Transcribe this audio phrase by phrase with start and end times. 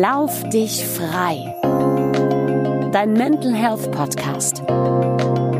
[0.00, 1.54] Lauf dich frei.
[2.90, 4.64] Dein Mental Health Podcast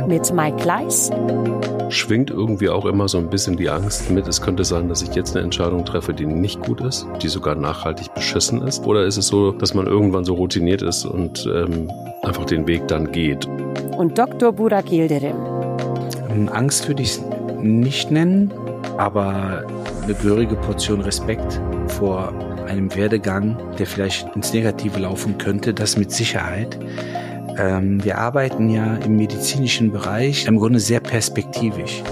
[0.09, 1.09] mit Mike Gleis.
[1.89, 5.15] Schwingt irgendwie auch immer so ein bisschen die Angst mit, es könnte sein, dass ich
[5.15, 8.85] jetzt eine Entscheidung treffe, die nicht gut ist, die sogar nachhaltig beschissen ist?
[8.85, 11.89] Oder ist es so, dass man irgendwann so routiniert ist und ähm,
[12.23, 13.47] einfach den Weg dann geht?
[13.97, 14.51] Und Dr.
[14.51, 15.37] Burak Yildirim.
[16.51, 17.23] Angst würde ich es
[17.63, 18.53] nicht nennen,
[18.97, 19.65] aber
[20.03, 22.33] eine gehörige Portion Respekt vor
[22.75, 26.77] einem Werdegang, der vielleicht ins Negative laufen könnte, das mit Sicherheit.
[27.57, 32.03] Ähm, wir arbeiten ja im medizinischen Bereich im Grunde sehr perspektivisch.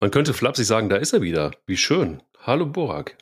[0.00, 1.50] Man könnte flapsig sagen, da ist er wieder.
[1.66, 2.22] Wie schön.
[2.42, 3.16] Hallo Borak.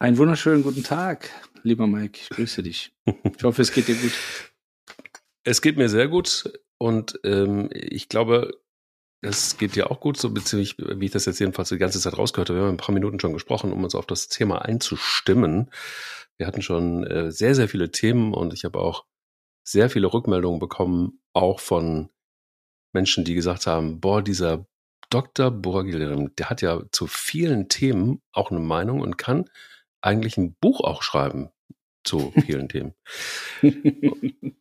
[0.00, 1.30] Einen wunderschönen guten Tag,
[1.62, 2.18] lieber Mike.
[2.22, 2.92] Ich grüße dich.
[3.36, 4.12] Ich hoffe, es geht dir gut.
[5.44, 8.52] Es geht mir sehr gut und ähm, ich glaube,
[9.20, 12.16] es geht dir auch gut, so beziehungsweise, wie ich das jetzt jedenfalls die ganze Zeit
[12.16, 12.60] rausgehört habe.
[12.60, 15.70] Wir haben ein paar Minuten schon gesprochen, um uns auf das Thema einzustimmen.
[16.36, 19.06] Wir hatten schon äh, sehr, sehr viele Themen und ich habe auch
[19.64, 22.10] sehr viele Rückmeldungen bekommen, auch von
[22.92, 24.66] Menschen, die gesagt haben, boah, dieser
[25.10, 25.50] Dr.
[25.50, 29.48] Borgilrim, der hat ja zu vielen Themen auch eine Meinung und kann
[30.00, 31.50] eigentlich ein Buch auch schreiben
[32.04, 32.94] zu vielen Themen.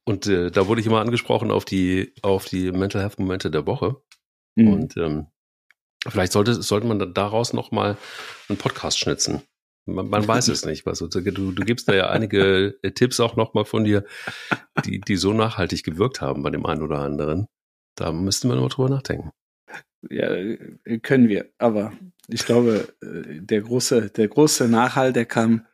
[0.03, 3.65] Und äh, da wurde ich immer angesprochen auf die, auf die Mental Health Momente der
[3.65, 3.97] Woche.
[4.55, 4.73] Mhm.
[4.73, 5.27] Und ähm,
[6.07, 7.97] vielleicht sollte, sollte man daraus nochmal
[8.49, 9.41] einen Podcast schnitzen.
[9.85, 10.85] Man, man weiß es nicht.
[10.85, 14.03] Was, du, du gibst da ja einige äh, Tipps auch nochmal von dir,
[14.85, 17.47] die, die so nachhaltig gewirkt haben bei dem einen oder anderen.
[17.95, 19.31] Da müssten wir nochmal drüber nachdenken.
[20.09, 21.49] Ja, äh, können wir.
[21.57, 21.93] Aber
[22.27, 25.65] ich glaube, äh, der große, der große Nachhall, der kam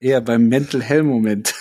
[0.00, 1.54] eher beim Mental Hell Moment.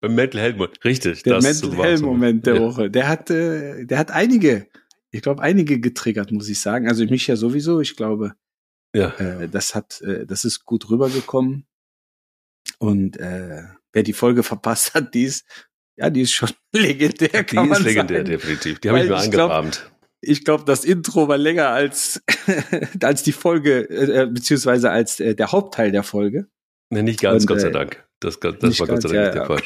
[0.00, 1.22] Beim Mental Hell Moment, richtig.
[1.22, 2.60] Der Mental Hell Moment der ja.
[2.60, 2.90] Woche.
[2.90, 4.68] Der hat, äh, der hat einige,
[5.10, 6.88] ich glaube, einige getriggert, muss ich sagen.
[6.88, 7.80] Also mich ja sowieso.
[7.80, 8.34] Ich glaube,
[8.94, 9.08] ja.
[9.18, 11.66] Äh, das hat, äh, das ist gut rübergekommen.
[12.78, 13.62] Und äh,
[13.92, 15.46] wer die Folge verpasst hat, die ist,
[15.96, 17.44] ja, die ist schon legendär.
[17.44, 18.24] Die ist legendär, sagen.
[18.24, 18.80] definitiv.
[18.80, 19.90] Die habe ich mir eingerahmt
[20.28, 22.22] ich glaube, das Intro war länger als,
[23.02, 26.48] als die Folge, äh, beziehungsweise als äh, der Hauptteil der Folge.
[26.90, 28.04] Ne, nicht ganz, Und, Gott sei äh, Dank.
[28.20, 29.62] Das, das war Gott sei Dank ja, nicht der Fall.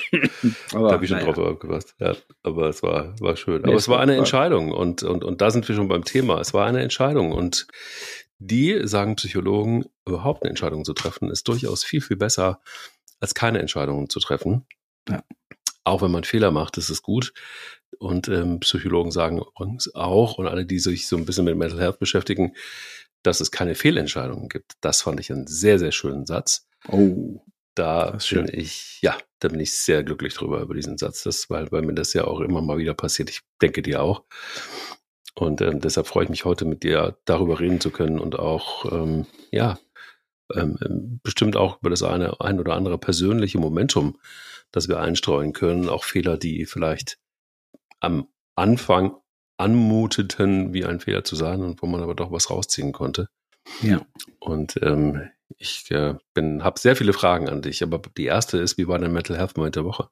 [0.72, 1.32] da habe ich schon naja.
[1.32, 1.94] drauf aufgepasst.
[1.98, 3.62] Ja, aber es war, war schön.
[3.62, 6.40] Aber nee, es war eine Entscheidung und, und, und da sind wir schon beim Thema.
[6.40, 7.68] Es war eine Entscheidung und
[8.38, 12.60] die, sagen Psychologen, überhaupt eine Entscheidung zu treffen, ist durchaus viel, viel besser,
[13.20, 14.66] als keine Entscheidungen zu treffen.
[15.08, 15.22] Ja.
[15.84, 17.32] Auch wenn man Fehler macht, ist es gut.
[17.98, 21.80] Und ähm, Psychologen sagen übrigens auch, und alle, die sich so ein bisschen mit Mental
[21.80, 22.54] Health beschäftigen,
[23.22, 24.74] dass es keine Fehlentscheidungen gibt.
[24.80, 26.66] Das fand ich einen sehr, sehr schönen Satz.
[26.88, 27.40] Oh.
[27.74, 28.48] Da bin schön.
[28.52, 31.94] ich, ja, da bin ich sehr glücklich drüber über diesen Satz, das, weil, weil mir
[31.94, 33.30] das ja auch immer mal wieder passiert.
[33.30, 34.24] Ich denke dir auch.
[35.34, 38.90] Und ähm, deshalb freue ich mich heute mit dir darüber reden zu können und auch,
[38.90, 39.78] ähm, ja,
[40.52, 44.18] ähm, ähm bestimmt auch über das eine, ein oder andere persönliche Momentum,
[44.72, 45.88] das wir einstreuen können.
[45.88, 47.18] Auch Fehler, die vielleicht
[48.00, 49.16] am Anfang
[49.56, 53.28] anmuteten, wie ein Fehler zu sein und wo man aber doch was rausziehen konnte.
[53.82, 54.06] Ja.
[54.38, 58.78] Und ähm, ich äh, bin, habe sehr viele Fragen an dich, aber die erste ist,
[58.78, 60.08] wie war dein Mental Health Moment der Woche?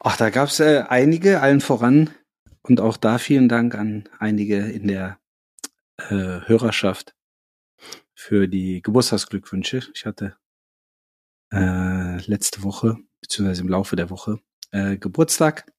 [0.00, 2.10] Ach, da gab es äh, einige, allen voran.
[2.62, 5.18] Und auch da vielen Dank an einige in der
[5.98, 7.14] äh, Hörerschaft
[8.14, 9.82] für die Geburtstagsglückwünsche.
[9.94, 10.36] Ich hatte
[11.52, 15.70] äh, letzte Woche, beziehungsweise im Laufe der Woche, äh, Geburtstag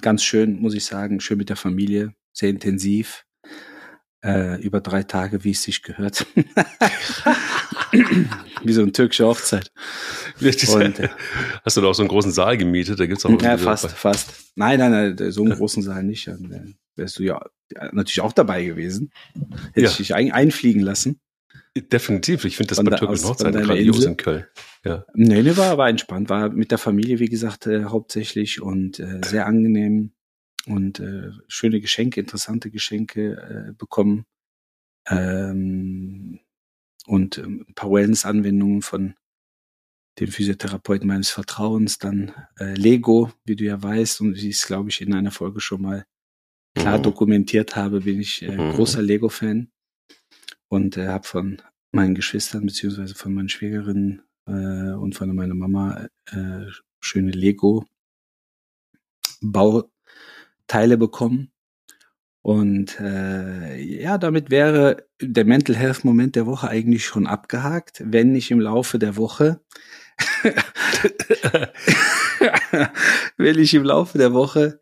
[0.00, 3.24] ganz schön, muss ich sagen, schön mit der Familie, sehr intensiv.
[4.20, 6.26] Äh, über drei Tage, wie es sich gehört.
[8.64, 9.70] wie so eine türkische Hochzeit.
[10.40, 11.08] Und, äh,
[11.64, 12.98] Hast du da auch so einen großen Saal gemietet?
[12.98, 13.88] Da gibt's auch ja, fast, bei.
[13.90, 14.52] fast.
[14.56, 16.26] Nein, nein, nein, so einen großen Saal nicht.
[16.26, 17.40] Dann äh, wärst du ja
[17.92, 19.12] natürlich auch dabei gewesen.
[19.72, 19.88] Hätte ja.
[19.90, 21.20] ich dich ein, einfliegen lassen.
[21.82, 22.44] Definitiv.
[22.44, 24.46] Ich finde das bei türkischen Hochzeiten grandios in Köln.
[24.84, 25.04] Ja.
[25.14, 26.28] Nee, nee, war, war entspannt.
[26.28, 30.12] War mit der Familie, wie gesagt, äh, hauptsächlich und äh, sehr angenehm
[30.66, 34.24] und äh, schöne Geschenke, interessante Geschenke äh, bekommen.
[35.08, 36.40] Ähm,
[37.06, 39.14] und ähm, ein paar Wellness-Anwendungen von
[40.20, 44.66] dem Physiotherapeuten meines Vertrauens, dann äh, Lego, wie du ja weißt, und wie ich es,
[44.66, 46.04] glaube ich, in einer Folge schon mal
[46.74, 47.02] klar mhm.
[47.02, 48.72] dokumentiert habe, bin ich äh, mhm.
[48.72, 49.70] großer Lego-Fan
[50.68, 51.62] und äh, habe von
[51.92, 56.66] meinen Geschwistern beziehungsweise von meinen Schwägerinnen äh, und von meiner Mama äh,
[57.00, 57.84] schöne Lego
[59.40, 61.52] Bauteile bekommen.
[62.42, 68.32] Und äh, ja, damit wäre der Mental Health Moment der Woche eigentlich schon abgehakt, wenn
[68.32, 69.60] nicht im Laufe der Woche
[73.36, 74.80] wenn ich im Laufe der Woche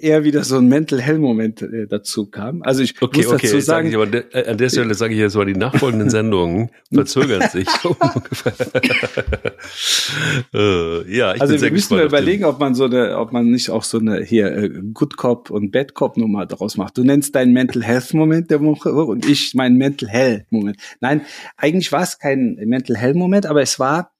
[0.00, 2.62] eher wieder so ein Mental Hell Moment äh, dazu kam.
[2.62, 5.20] Also ich okay, muss okay, dazu sagen, sag ich aber, an der Stelle sage ich
[5.20, 7.68] jetzt mal, die nachfolgenden Sendungen verzögern sich
[10.54, 13.70] äh, ja, ich also wir müssen mal überlegen, ob man so eine, ob man nicht
[13.70, 16.98] auch so eine hier äh, Good Cop und Bad Cop Nummer daraus macht.
[16.98, 20.78] Du nennst deinen Mental Health Moment der Woche und ich meinen Mental Hell Moment.
[21.00, 21.22] Nein,
[21.56, 24.12] eigentlich war es kein Mental Hell Moment, aber es war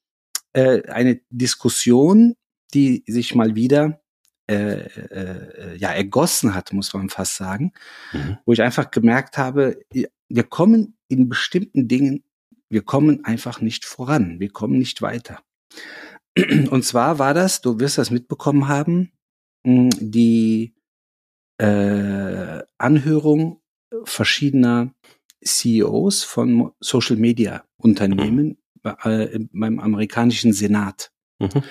[0.53, 2.35] äh, eine Diskussion,
[2.75, 4.02] die sich mal wieder
[4.53, 7.73] äh, äh, ja ergossen hat, muss man fast sagen,
[8.13, 8.39] Mhm.
[8.45, 9.81] wo ich einfach gemerkt habe,
[10.29, 12.25] wir kommen in bestimmten Dingen,
[12.71, 15.43] wir kommen einfach nicht voran, wir kommen nicht weiter.
[16.71, 19.13] Und zwar war das, du wirst das mitbekommen haben,
[19.65, 20.75] mh, die
[21.59, 23.61] äh, Anhörung
[24.05, 24.93] verschiedener
[25.45, 31.11] CEOs von Social Media Unternehmen äh, beim amerikanischen Senat.
[31.39, 31.63] Mhm.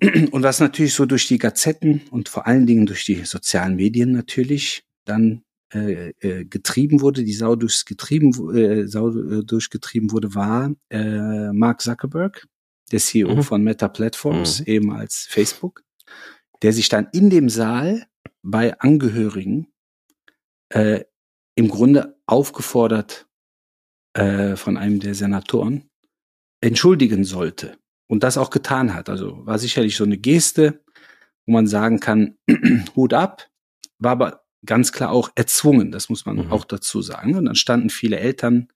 [0.30, 4.12] Und was natürlich so durch die Gazetten und vor allen Dingen durch die sozialen Medien
[4.12, 10.34] natürlich dann äh, äh, getrieben wurde, die Sau durchs getrieben, äh, Sau äh, durchgetrieben wurde,
[10.34, 12.46] war äh, Mark Zuckerberg,
[12.92, 13.42] der CEO Mhm.
[13.42, 14.66] von Meta Platforms, Mhm.
[14.66, 15.82] ehemals Facebook,
[16.62, 18.06] der sich dann in dem Saal
[18.42, 19.68] bei Angehörigen
[20.68, 21.04] äh,
[21.56, 23.26] im Grunde aufgefordert
[24.14, 25.88] äh, von einem der Senatoren
[26.60, 29.08] entschuldigen sollte und das auch getan hat.
[29.08, 30.82] Also war sicherlich so eine Geste,
[31.46, 32.36] wo man sagen kann,
[32.96, 33.48] Hut ab,
[33.98, 36.52] war aber ganz klar auch erzwungen, das muss man Mhm.
[36.52, 37.36] auch dazu sagen.
[37.36, 38.68] Und dann standen viele Eltern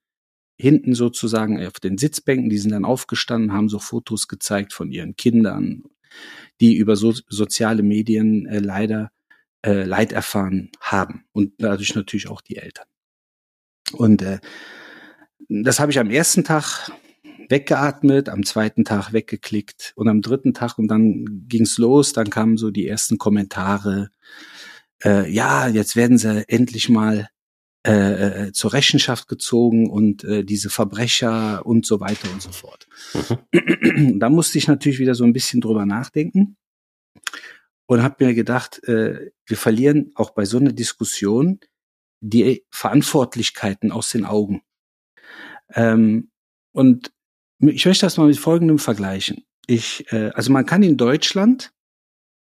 [0.57, 5.17] hinten sozusagen auf den Sitzbänken, die sind dann aufgestanden, haben so Fotos gezeigt von ihren
[5.17, 5.85] Kindern,
[6.61, 9.11] die über so, soziale Medien äh, leider
[9.65, 12.87] äh, Leid erfahren haben und dadurch natürlich auch die Eltern.
[13.93, 14.39] Und äh,
[15.49, 16.91] das habe ich am ersten Tag
[17.51, 22.57] weggeatmet, am zweiten Tag weggeklickt und am dritten Tag und dann ging's los, dann kamen
[22.57, 24.11] so die ersten Kommentare,
[25.05, 27.29] äh, ja, jetzt werden sie endlich mal
[27.87, 32.87] äh, äh, zur Rechenschaft gezogen und äh, diese Verbrecher und so weiter und so fort.
[34.19, 36.57] da musste ich natürlich wieder so ein bisschen drüber nachdenken
[37.87, 41.59] und habe mir gedacht, äh, wir verlieren auch bei so einer Diskussion
[42.21, 44.63] die Verantwortlichkeiten aus den Augen.
[45.75, 46.31] Ähm,
[46.73, 47.11] und
[47.61, 49.45] ich möchte das mal mit Folgendem vergleichen.
[49.67, 51.73] Ich, äh, also man kann in Deutschland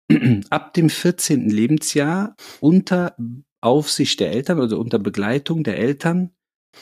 [0.50, 1.50] ab dem 14.
[1.50, 3.16] Lebensjahr unter
[3.62, 6.32] Aufsicht der Eltern oder unter Begleitung der Eltern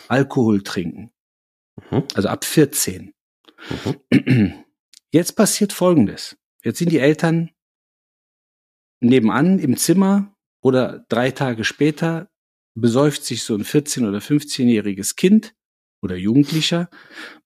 [0.08, 1.12] Alkohol trinken.
[1.90, 2.04] Mhm.
[2.14, 3.14] Also ab 14.
[4.10, 4.64] Mhm.
[5.12, 6.38] Jetzt passiert Folgendes.
[6.64, 7.52] Jetzt sind die Eltern
[9.02, 12.30] nebenan im Zimmer oder drei Tage später
[12.76, 15.54] besäuft sich so ein 14- oder 15-jähriges Kind
[16.02, 16.90] oder Jugendlicher.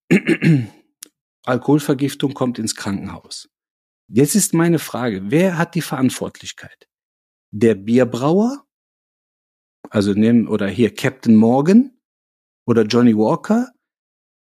[1.46, 3.50] Alkoholvergiftung kommt ins Krankenhaus.
[4.07, 6.88] Jetzt ist meine Frage, wer hat die Verantwortlichkeit?
[7.52, 8.66] Der Bierbrauer?
[9.90, 11.98] Also nehmen, oder hier Captain Morgan
[12.68, 13.72] oder Johnny Walker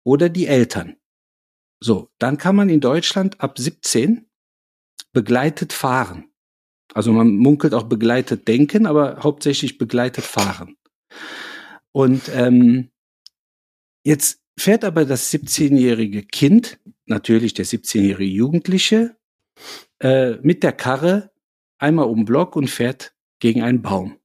[0.06, 0.98] oder die Eltern?
[1.82, 4.30] So, dann kann man in Deutschland ab 17
[5.12, 6.32] begleitet fahren.
[6.94, 10.78] Also man munkelt auch begleitet denken, aber hauptsächlich begleitet fahren.
[11.92, 12.92] Und ähm,
[14.04, 19.18] jetzt fährt aber das 17-jährige Kind, natürlich der 17-jährige Jugendliche,
[20.00, 21.32] äh, mit der Karre
[21.78, 24.18] einmal um den Block und fährt gegen einen Baum.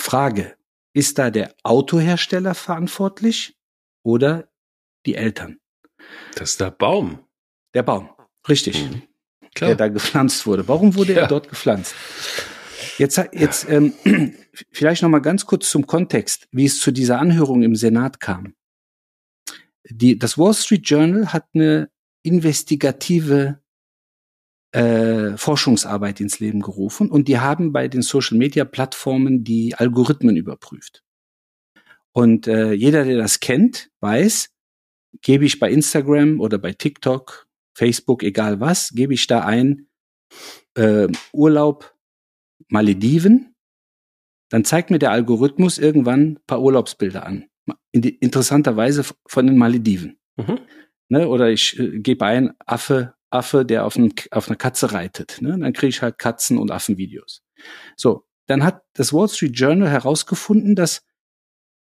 [0.00, 0.56] Frage,
[0.92, 3.56] ist da der Autohersteller verantwortlich
[4.04, 4.50] oder
[5.06, 5.58] die Eltern?
[6.34, 7.20] Das ist der Baum.
[7.74, 8.08] Der Baum,
[8.48, 8.82] richtig.
[8.88, 9.02] Mhm.
[9.60, 10.68] der da gepflanzt wurde.
[10.68, 11.22] Warum wurde Ja.
[11.22, 11.94] er dort gepflanzt?
[12.98, 13.94] Jetzt, jetzt ähm,
[14.72, 18.54] vielleicht noch mal ganz kurz zum Kontext, wie es zu dieser Anhörung im Senat kam.
[19.88, 21.90] Die, das Wall Street Journal hat eine
[22.24, 23.60] investigative
[24.72, 30.36] äh, Forschungsarbeit ins Leben gerufen und die haben bei den Social Media Plattformen die Algorithmen
[30.36, 31.04] überprüft.
[32.12, 34.50] Und äh, jeder, der das kennt, weiß,
[35.22, 39.86] gebe ich bei Instagram oder bei TikTok, Facebook, egal was, gebe ich da ein
[40.74, 41.94] äh, Urlaub
[42.68, 43.54] Malediven,
[44.50, 47.46] dann zeigt mir der Algorithmus irgendwann ein paar Urlaubsbilder an.
[47.92, 50.18] Interessanterweise von den Malediven.
[50.36, 50.60] Mhm.
[51.08, 51.28] Ne?
[51.28, 55.38] Oder ich äh, gebe ein Affe, Affe, der auf, einen, auf einer Katze reitet.
[55.40, 55.58] Ne?
[55.58, 57.42] Dann kriege ich halt Katzen- und Affenvideos.
[57.96, 61.04] So, dann hat das Wall Street Journal herausgefunden, dass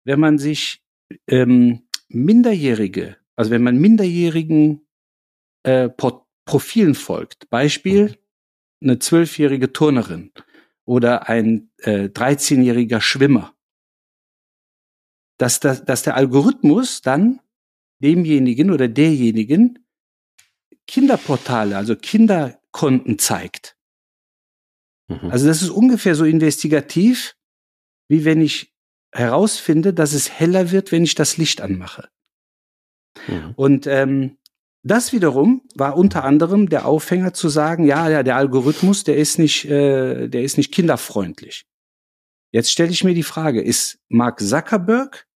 [0.04, 0.82] wenn man sich
[1.28, 4.86] ähm, Minderjährige, also wenn man minderjährigen
[5.62, 8.18] äh, Pro Profilen folgt, Beispiel
[8.82, 10.32] eine zwölfjährige Turnerin
[10.90, 13.54] oder ein äh, 13-jähriger Schwimmer,
[15.38, 17.38] dass, das, dass der Algorithmus dann
[18.02, 19.86] demjenigen oder derjenigen
[20.88, 23.76] Kinderportale, also Kinderkonten zeigt.
[25.06, 25.30] Mhm.
[25.30, 27.36] Also das ist ungefähr so investigativ,
[28.08, 28.74] wie wenn ich
[29.12, 32.08] herausfinde, dass es heller wird, wenn ich das Licht anmache.
[33.28, 33.52] Mhm.
[33.54, 34.38] Und ähm,
[34.82, 39.38] das wiederum war unter anderem der Aufhänger zu sagen, ja, ja, der Algorithmus, der ist
[39.38, 41.66] nicht, äh, der ist nicht kinderfreundlich.
[42.52, 45.28] Jetzt stelle ich mir die Frage, ist Mark Zuckerberg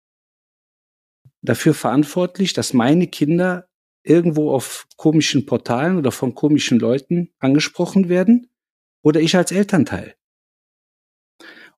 [1.43, 3.69] dafür verantwortlich, dass meine Kinder
[4.03, 8.51] irgendwo auf komischen Portalen oder von komischen Leuten angesprochen werden?
[9.03, 10.15] Oder ich als Elternteil?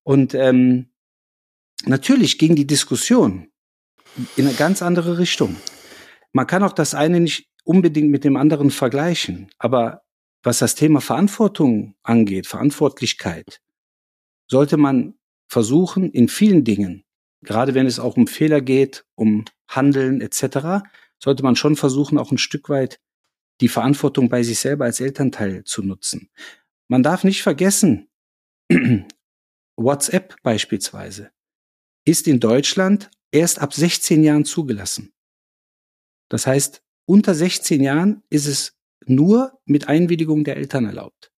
[0.05, 0.93] Und ähm,
[1.85, 3.51] natürlich ging die Diskussion
[4.37, 5.57] in eine ganz andere Richtung.
[6.33, 10.03] Man kann auch das eine nicht unbedingt mit dem anderen vergleichen, aber
[10.43, 13.61] was das Thema Verantwortung angeht, Verantwortlichkeit,
[14.49, 15.15] sollte man
[15.49, 17.05] versuchen, in vielen Dingen,
[17.43, 20.87] gerade wenn es auch um Fehler geht, um Handeln etc.,
[21.19, 23.01] sollte man schon versuchen, auch ein Stück weit
[23.61, 26.31] die Verantwortung bei sich selber als Elternteil zu nutzen.
[26.89, 28.09] Man darf nicht vergessen,
[29.77, 31.31] WhatsApp beispielsweise
[32.05, 35.13] ist in Deutschland erst ab 16 Jahren zugelassen.
[36.29, 38.75] Das heißt, unter 16 Jahren ist es
[39.07, 41.33] nur mit Einwilligung der Eltern erlaubt.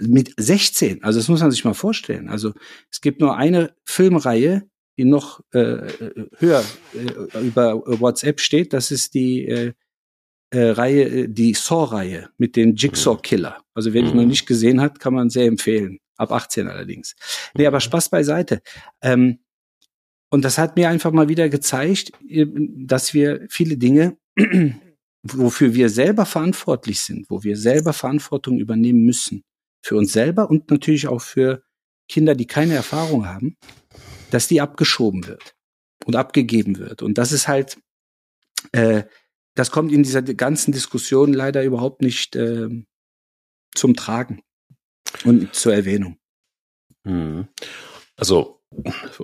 [0.00, 2.28] Mit 16, also das muss man sich mal vorstellen.
[2.28, 2.52] Also
[2.90, 5.88] es gibt nur eine Filmreihe, die noch äh,
[6.38, 8.72] höher äh, über WhatsApp steht.
[8.72, 9.72] Das ist die äh,
[10.50, 13.62] äh, Reihe, äh, die Saw-Reihe mit dem Jigsaw-Killer.
[13.74, 14.28] Also wer die noch Mhm.
[14.28, 15.98] nicht gesehen hat, kann man sehr empfehlen.
[16.16, 17.14] Ab 18 allerdings.
[17.54, 18.60] Nee, aber Spaß beiseite.
[19.02, 19.38] Ähm,
[20.30, 24.16] und das hat mir einfach mal wieder gezeigt, äh, dass wir viele Dinge,
[25.22, 29.42] wofür wir selber verantwortlich sind, wo wir selber Verantwortung übernehmen müssen,
[29.84, 31.62] für uns selber und natürlich auch für
[32.08, 33.56] Kinder, die keine Erfahrung haben,
[34.30, 35.54] dass die abgeschoben wird
[36.04, 37.02] und abgegeben wird.
[37.02, 37.78] Und das ist halt,
[38.72, 39.04] äh,
[39.54, 42.68] das kommt in dieser ganzen Diskussion leider überhaupt nicht äh,
[43.74, 44.42] zum Tragen
[45.24, 46.18] und zur Erwähnung.
[47.04, 47.48] Mhm.
[48.16, 48.60] Also,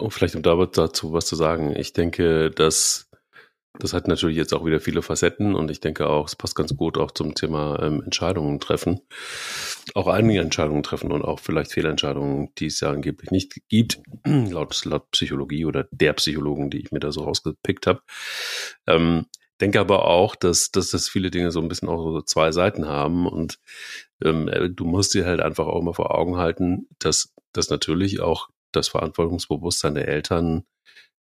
[0.08, 3.10] vielleicht um da dazu was zu sagen, ich denke, dass
[3.78, 6.76] das hat natürlich jetzt auch wieder viele Facetten und ich denke auch, es passt ganz
[6.76, 9.00] gut auch zum Thema ähm, Entscheidungen treffen.
[9.94, 14.84] Auch einige Entscheidungen treffen und auch vielleicht Fehlentscheidungen, die es ja angeblich nicht gibt, laut,
[14.84, 18.02] laut Psychologie oder der Psychologen, die ich mir da so rausgepickt habe.
[18.86, 19.26] Ähm,
[19.60, 22.86] denke aber auch, dass, dass das viele Dinge so ein bisschen auch so zwei Seiten
[22.86, 23.58] haben und
[24.22, 28.48] ähm, du musst dir halt einfach auch mal vor Augen halten, dass das natürlich auch
[28.70, 30.64] das Verantwortungsbewusstsein der Eltern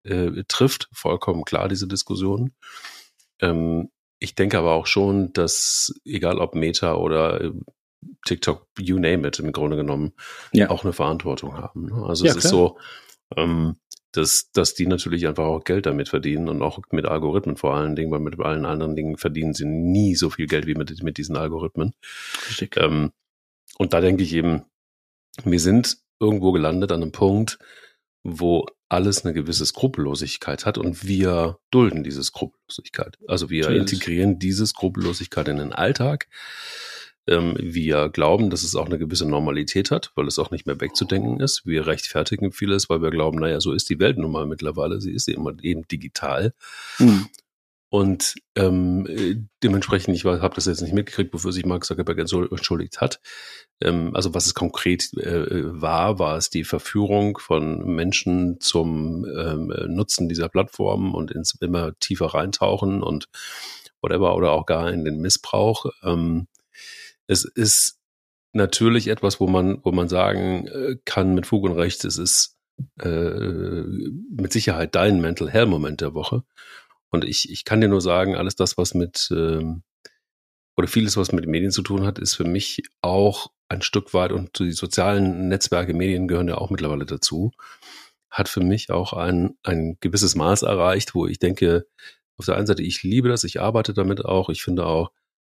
[0.06, 0.88] äh, trifft.
[0.92, 2.52] Vollkommen klar, diese Diskussion.
[3.40, 7.52] Ähm, ich denke aber auch schon, dass egal ob Meta oder äh,
[8.24, 10.12] TikTok, you name it, im Grunde genommen,
[10.52, 10.70] Ja.
[10.70, 11.86] auch eine Verantwortung haben.
[11.86, 12.04] ne?
[12.06, 12.50] Also Ja, es ist klar.
[12.52, 12.78] so,
[13.36, 13.76] ähm,
[14.12, 17.94] dass, dass die natürlich einfach auch Geld damit verdienen und auch mit Algorithmen vor allen
[17.96, 21.18] Dingen, weil mit allen anderen Dingen verdienen sie nie so viel Geld wie mit, mit
[21.18, 21.92] diesen Algorithmen.
[22.76, 23.12] Ähm,
[23.76, 24.62] und da denke ich eben,
[25.44, 27.58] wir sind irgendwo gelandet an einem Punkt,
[28.28, 33.18] wo alles eine gewisse Skrupellosigkeit hat und wir dulden diese Skrupellosigkeit.
[33.26, 33.76] Also wir es.
[33.76, 36.28] integrieren diese Skrupellosigkeit in den Alltag.
[37.28, 40.80] Ähm, wir glauben, dass es auch eine gewisse Normalität hat, weil es auch nicht mehr
[40.80, 41.66] wegzudenken ist.
[41.66, 45.00] Wir rechtfertigen vieles, weil wir glauben, naja, so ist die Welt nun mal mittlerweile.
[45.00, 46.54] Sie ist eben, eben digital.
[46.98, 47.26] Mhm.
[47.88, 52.50] Und ähm, äh, dementsprechend, ich habe das jetzt nicht mitgekriegt, wofür sich Mark Zuckerberg entschuld-
[52.50, 53.20] entschuldigt hat.
[53.80, 59.72] Ähm, also was es konkret äh, war, war es die Verführung von Menschen zum ähm,
[59.86, 63.28] Nutzen dieser Plattformen und ins immer tiefer reintauchen und
[64.02, 65.86] whatever oder auch gar in den Missbrauch.
[66.02, 66.48] Ähm,
[67.28, 68.00] es ist
[68.52, 72.56] natürlich etwas, wo man, wo man sagen äh, kann mit Fug und Recht, es ist
[73.00, 76.42] äh, mit Sicherheit dein Mental Hell Moment der Woche.
[77.10, 79.82] Und ich, ich kann dir nur sagen, alles das, was mit, ähm,
[80.76, 84.32] oder vieles, was mit Medien zu tun hat, ist für mich auch ein Stück weit,
[84.32, 87.52] und die sozialen Netzwerke, Medien gehören ja auch mittlerweile dazu,
[88.30, 91.86] hat für mich auch ein, ein gewisses Maß erreicht, wo ich denke,
[92.36, 95.10] auf der einen Seite, ich liebe das, ich arbeite damit auch, ich finde auch,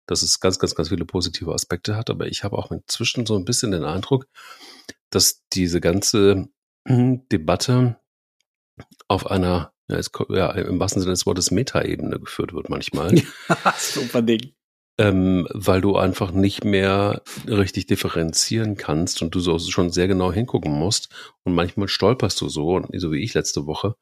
[0.06, 3.36] dass es ganz, ganz, ganz viele positive Aspekte hat, aber ich habe auch inzwischen so
[3.36, 4.26] ein bisschen den Eindruck,
[5.10, 6.48] dass diese ganze
[6.88, 7.98] Debatte
[9.08, 13.14] auf einer, ja, es, ja im wahrsten Sinne des Wortes Metaebene geführt wird manchmal,
[13.78, 14.52] Super Ding.
[14.98, 20.32] ähm, weil du einfach nicht mehr richtig differenzieren kannst und du so schon sehr genau
[20.32, 21.08] hingucken musst
[21.44, 23.94] und manchmal stolperst du so, so wie ich letzte Woche,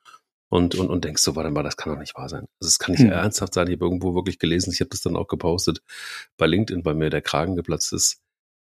[0.48, 2.46] und, und, und denkst so, warte mal, das kann doch nicht wahr sein.
[2.60, 3.10] Also es kann nicht Hm.
[3.10, 3.66] ernsthaft sein.
[3.66, 5.82] Ich habe irgendwo wirklich gelesen, ich habe das dann auch gepostet
[6.36, 8.20] bei LinkedIn, bei mir der Kragen geplatzt ist.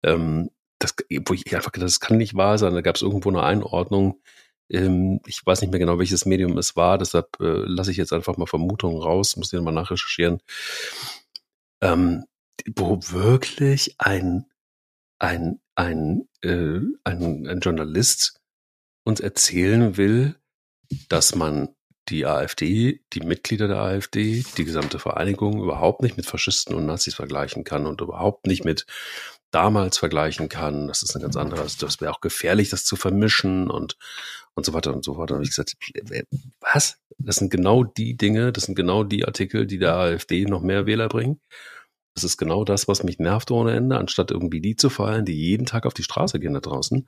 [0.04, 0.50] Ähm,
[0.80, 0.94] das,
[1.26, 2.74] wo ich einfach gedacht, das kann nicht wahr sein.
[2.74, 4.20] Da gab es irgendwo eine Einordnung.
[4.70, 8.14] Ähm, ich weiß nicht mehr genau, welches Medium es war, deshalb äh, lasse ich jetzt
[8.14, 10.40] einfach mal Vermutungen raus, muss ich mal nachrecherchieren.
[11.82, 12.26] Ähm,
[12.76, 14.46] wo wirklich ein,
[15.20, 18.40] ein, ein, äh, ein, ein Journalist
[19.06, 20.36] uns erzählen will,
[21.08, 21.70] dass man
[22.10, 27.16] die AfD, die Mitglieder der AfD, die gesamte Vereinigung überhaupt nicht mit Faschisten und Nazis
[27.16, 28.86] vergleichen kann und überhaupt nicht mit
[29.52, 30.88] damals vergleichen kann.
[30.88, 31.62] Das ist eine ganz andere.
[31.62, 33.98] Also das wäre auch gefährlich, das zu vermischen und,
[34.56, 35.32] und so weiter und so fort.
[35.32, 35.76] Habe ich gesagt,
[36.62, 36.98] was?
[37.18, 40.86] Das sind genau die Dinge, das sind genau die Artikel, die der AfD noch mehr
[40.86, 41.40] Wähler bringen.
[42.16, 45.38] Das ist genau das, was mich nervt ohne Ende, anstatt irgendwie die zu feiern, die
[45.38, 47.06] jeden Tag auf die Straße gehen da draußen,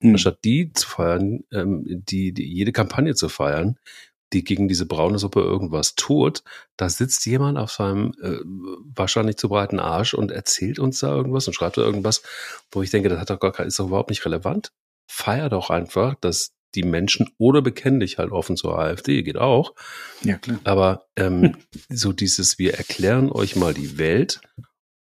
[0.00, 0.10] hm.
[0.10, 3.78] anstatt die zu feiern, ähm, die, die jede Kampagne zu feiern,
[4.32, 6.42] die gegen diese braune Suppe irgendwas tut,
[6.76, 8.38] da sitzt jemand auf seinem äh,
[8.94, 12.22] wahrscheinlich zu breiten Arsch und erzählt uns da irgendwas und schreibt da irgendwas,
[12.70, 14.72] wo ich denke, das hat doch gar ist doch überhaupt nicht relevant.
[15.10, 19.74] Feier doch einfach, dass die Menschen oder bekennen dich halt offen zur AfD, geht auch.
[20.22, 20.60] Ja, klar.
[20.64, 21.56] Aber ähm,
[21.88, 24.40] so dieses, wir erklären euch mal die Welt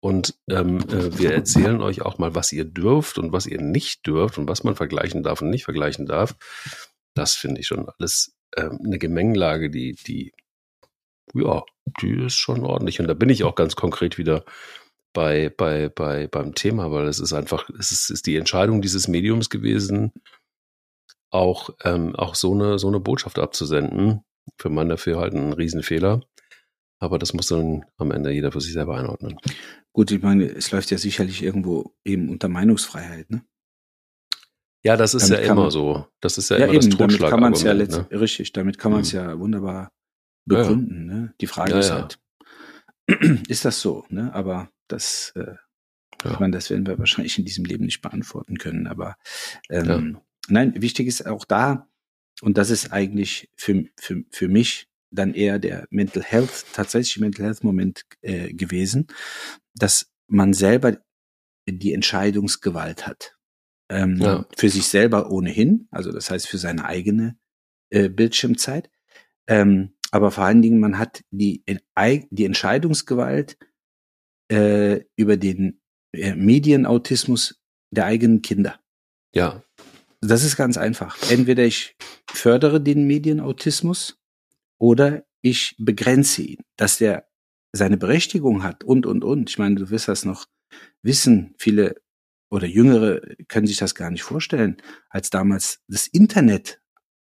[0.02, 4.08] und ähm, äh, wir erzählen euch auch mal, was ihr dürft und was ihr nicht
[4.08, 6.36] dürft und was man vergleichen darf und nicht vergleichen darf.
[7.16, 10.32] Das finde ich schon alles äh, eine Gemengelage, die, die,
[11.34, 11.64] ja,
[12.02, 13.00] die ist schon ordentlich.
[13.02, 14.46] Und da bin ich auch ganz konkret wieder
[15.12, 19.08] bei, bei, bei, beim Thema, weil es ist einfach, es ist, ist die Entscheidung dieses
[19.08, 20.14] Mediums gewesen,
[21.32, 24.22] auch, ähm, auch so eine, so eine Botschaft abzusenden.
[24.58, 26.22] Für mein Dafürhalten ein Riesenfehler.
[27.00, 29.38] Aber das muss dann am Ende jeder für sich selber einordnen.
[29.94, 33.44] Gut, ich meine, es läuft ja sicherlich irgendwo eben unter Meinungsfreiheit, ne?
[34.84, 36.08] Ja, das ist damit ja immer man, so.
[36.22, 38.08] Das ist ja, ja immer eben, das Damit kann man es ja ne?
[38.12, 39.20] richtig, damit kann man es mhm.
[39.20, 39.92] ja wunderbar
[40.46, 41.10] begründen.
[41.10, 41.34] Ja, Ne?
[41.42, 42.20] Die Frage ja, ist halt,
[43.50, 44.06] ist das so?
[44.10, 44.34] Ne?
[44.34, 45.56] Aber das, äh,
[46.26, 48.88] ich meine, das werden wir wahrscheinlich in diesem Leben nicht beantworten können.
[48.88, 49.16] Aber
[49.70, 51.90] ähm, nein, wichtig ist auch da,
[52.42, 57.46] und das ist eigentlich für, für, für mich dann eher der Mental Health, tatsächlich Mental
[57.46, 59.08] Health Moment äh, gewesen,
[59.76, 60.98] dass man selber
[61.68, 63.36] die Entscheidungsgewalt hat
[63.90, 64.46] ähm, ja.
[64.56, 67.38] für sich selber ohnehin, also das heißt für seine eigene
[67.90, 68.90] äh, Bildschirmzeit.
[69.48, 73.58] Ähm, aber vor allen Dingen, man hat die, die Entscheidungsgewalt
[74.52, 75.82] äh, über den
[76.14, 78.80] äh, Medienautismus der eigenen Kinder.
[79.34, 79.64] Ja.
[80.22, 81.18] Das ist ganz einfach.
[81.30, 81.96] Entweder ich
[82.32, 84.20] fördere den Medienautismus
[84.78, 87.28] oder ich begrenze ihn, dass der
[87.72, 89.50] seine Berechtigung hat und, und, und.
[89.50, 90.46] Ich meine, du wirst das noch
[91.02, 91.56] wissen.
[91.58, 91.96] Viele
[92.52, 94.78] oder Jüngere können sich das gar nicht vorstellen,
[95.10, 96.82] als damals das Internet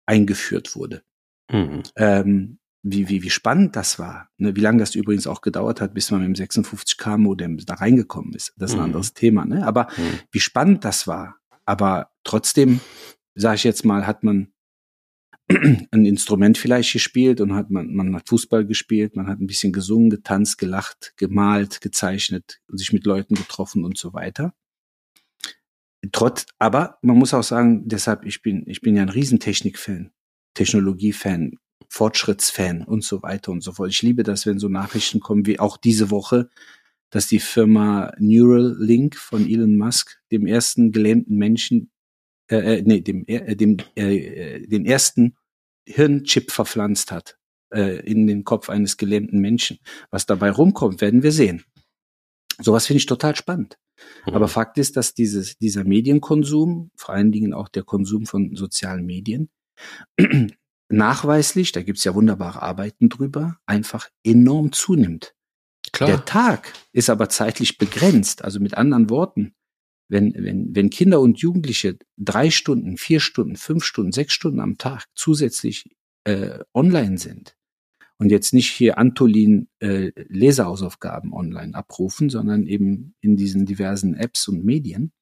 [0.07, 1.02] eingeführt wurde.
[1.50, 1.83] Mhm.
[1.96, 4.28] Ähm, wie, wie, wie spannend das war.
[4.37, 4.54] Ne?
[4.54, 8.52] Wie lange das übrigens auch gedauert hat, bis man mit dem 56K-Modem da reingekommen ist.
[8.57, 8.85] Das ist ein mhm.
[8.85, 9.46] anderes Thema.
[9.46, 9.66] Ne?
[9.66, 10.20] Aber mhm.
[10.30, 11.37] wie spannend das war.
[11.66, 12.81] Aber trotzdem,
[13.35, 14.53] sage ich jetzt mal, hat man
[15.48, 19.72] ein Instrument vielleicht gespielt und hat man, man hat Fußball gespielt, man hat ein bisschen
[19.72, 24.55] gesungen, getanzt, gelacht, gemalt, gezeichnet, sich mit Leuten getroffen und so weiter
[26.12, 30.12] trotz, aber man muss auch sagen, deshalb, ich bin, ich bin ja ein Riesentechnik-Fan,
[30.55, 33.90] Technologie-Fan, Fortschrittsfan und so weiter und so fort.
[33.90, 36.50] Ich liebe das, wenn so Nachrichten kommen, wie auch diese Woche,
[37.14, 41.92] dass die Firma Neuralink von Elon Musk dem ersten gelähmten Menschen,
[42.50, 45.37] äh, äh nee, dem, äh, dem, äh, äh, den ersten
[45.87, 47.38] Hirnchip verpflanzt hat
[47.72, 49.79] äh, in den Kopf eines gelähmten Menschen.
[50.11, 51.62] Was dabei rumkommt, werden wir sehen.
[52.61, 53.79] Sowas finde ich total spannend.
[54.27, 54.35] Mhm.
[54.35, 59.07] Aber Fakt ist, dass dieses, dieser Medienkonsum, vor allen Dingen auch der Konsum von sozialen
[59.07, 59.50] Medien,
[60.88, 65.33] nachweislich, da gibt's ja wunderbare Arbeiten drüber, einfach enorm zunimmt.
[65.94, 66.11] Klar.
[66.11, 68.44] Der Tag ist aber zeitlich begrenzt.
[68.44, 69.54] Also mit anderen Worten,
[70.09, 74.76] wenn, wenn, wenn Kinder und Jugendliche drei Stunden, vier Stunden, fünf Stunden, sechs Stunden am
[74.76, 75.88] Tag zusätzlich
[76.24, 77.57] äh, online sind,
[78.18, 84.48] und jetzt nicht hier Antolin äh, Lesehausaufgaben online abrufen, sondern eben in diesen diversen Apps
[84.48, 85.12] und Medien.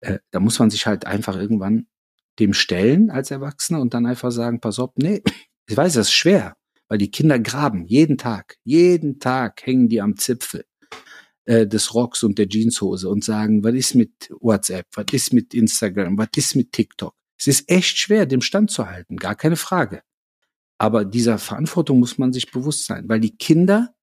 [0.00, 1.86] Äh, da muss man sich halt einfach irgendwann
[2.38, 5.22] dem stellen als Erwachsener und dann einfach sagen, pass auf, nee,
[5.68, 6.56] ich weiß, das ist schwer,
[6.88, 10.64] weil die Kinder graben jeden Tag, jeden Tag hängen die am Zipfel
[11.44, 15.54] äh, des Rocks und der Jeanshose und sagen, was ist mit WhatsApp, was ist mit
[15.54, 17.14] Instagram, was ist mit TikTok.
[17.38, 20.02] Es ist echt schwer, dem Stand zu halten, gar keine Frage.
[20.78, 23.94] Aber dieser Verantwortung muss man sich bewusst sein, weil die Kinder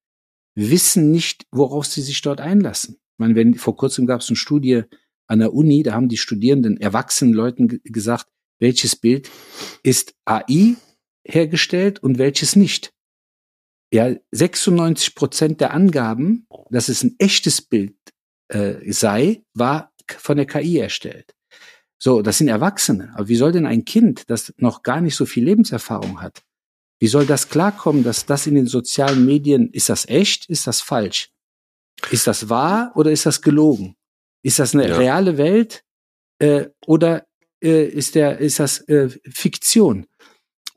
[0.55, 2.95] wissen nicht, worauf sie sich dort einlassen.
[2.95, 4.83] Ich meine, wenn, vor kurzem gab es eine Studie
[5.27, 8.27] an der Uni, da haben die Studierenden, erwachsenen Leuten gesagt,
[8.59, 9.29] welches Bild
[9.83, 10.75] ist AI
[11.25, 12.93] hergestellt und welches nicht.
[13.93, 17.95] Ja, 96 Prozent der Angaben, dass es ein echtes Bild
[18.47, 21.33] äh, sei, war von der KI erstellt.
[21.97, 23.11] So, das sind Erwachsene.
[23.15, 26.41] Aber wie soll denn ein Kind, das noch gar nicht so viel Lebenserfahrung hat,
[26.99, 30.81] wie soll das klarkommen, dass das in den sozialen Medien, ist das echt, ist das
[30.81, 31.29] falsch?
[32.11, 33.95] Ist das wahr oder ist das gelogen?
[34.43, 34.97] Ist das eine Ja.
[34.97, 35.83] reale Welt
[36.39, 37.25] äh, oder
[37.63, 40.07] äh, ist der ist das äh, Fiktion?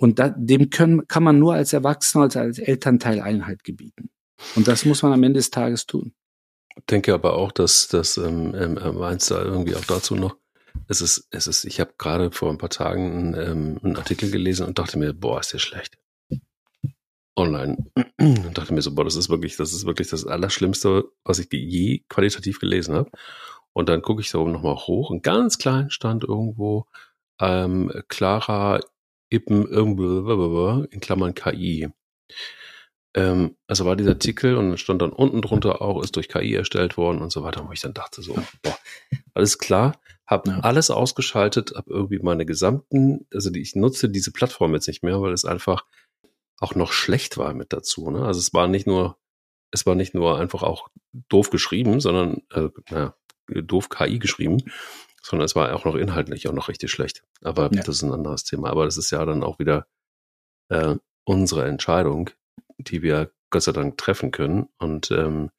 [0.04, 4.10] Und da, dem können, kann man nur als Erwachsener, als, als Elternteil Einheit gebieten.
[4.54, 6.12] Und das muss man am Ende des Tages tun.
[6.90, 10.36] denke aber auch, dass das ähm, ähm, äh, meinst du irgendwie auch dazu noch.
[10.88, 14.66] Es ist, es ist, ich habe gerade vor ein paar Tagen ähm, einen Artikel gelesen
[14.66, 15.96] und dachte mir, boah, ist der schlecht.
[17.34, 17.78] Online.
[18.18, 21.48] Und dachte mir so, boah, das ist wirklich, das ist wirklich das Allerschlimmste, was ich
[21.50, 23.10] je qualitativ gelesen habe.
[23.72, 26.84] Und dann gucke ich da oben nochmal hoch und ganz klein stand irgendwo
[27.40, 28.80] ähm, Clara
[29.34, 31.88] Ippen irgendwo in Klammern KI.
[33.14, 36.54] Ähm, also war dieser Artikel und dann stand dann unten drunter auch, ist durch KI
[36.54, 38.76] erstellt worden und so weiter, wo ich dann dachte so, boah,
[39.34, 40.60] alles klar, habe Ja.
[40.60, 45.20] alles ausgeschaltet, habe irgendwie meine gesamten, also die, ich nutze diese Plattform jetzt nicht mehr,
[45.20, 45.84] weil es einfach
[46.58, 48.10] auch noch schlecht war mit dazu.
[48.10, 48.24] Ne?
[48.24, 49.16] Also es war nicht nur,
[49.70, 50.88] es war nicht nur einfach auch
[51.28, 53.14] doof geschrieben, sondern äh, na,
[53.48, 54.58] doof KI geschrieben,
[55.24, 57.22] sondern es war auch noch inhaltlich auch noch richtig schlecht.
[57.40, 57.82] Aber Ja.
[57.82, 58.68] das ist ein anderes Thema.
[58.68, 59.86] Aber das ist ja dann auch wieder
[60.68, 62.28] äh, unsere Entscheidung,
[62.76, 64.68] die wir Gott sei Dank treffen können.
[64.78, 65.50] Und ähm,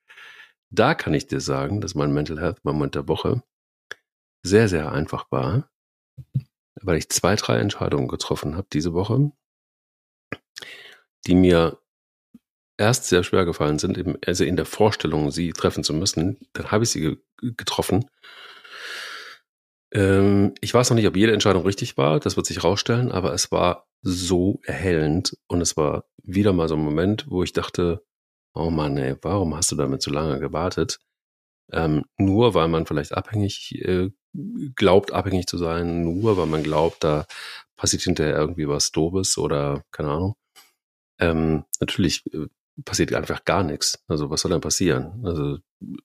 [0.69, 3.41] da kann ich dir sagen, dass mein Mental Health Moment der Woche
[4.43, 5.67] sehr, sehr einfach war,
[6.75, 9.31] weil ich zwei, drei Entscheidungen getroffen habe diese Woche,
[11.25, 11.79] die mir
[12.77, 16.37] erst sehr schwer gefallen sind, eben, also in der Vorstellung, sie treffen zu müssen.
[16.53, 17.17] Dann habe ich sie ge
[17.57, 18.05] getroffen.
[19.95, 23.33] Ähm, ich weiß noch nicht, ob jede Entscheidung richtig war, das wird sich rausstellen, aber
[23.33, 28.03] es war so erhellend und es war wieder mal so ein Moment, wo ich dachte,
[28.53, 30.99] oh Mann, ey, warum hast du damit so lange gewartet?
[31.71, 34.11] Ähm, nur weil man vielleicht abhängig äh,
[34.75, 37.25] glaubt, abhängig zu sein, nur weil man glaubt, da
[37.77, 40.35] passiert hinterher irgendwie was Dobes oder keine Ahnung.
[41.19, 42.47] Ähm, natürlich äh,
[42.85, 44.03] passiert einfach gar nichts.
[44.07, 45.21] Also was soll denn passieren?
[45.25, 45.57] Also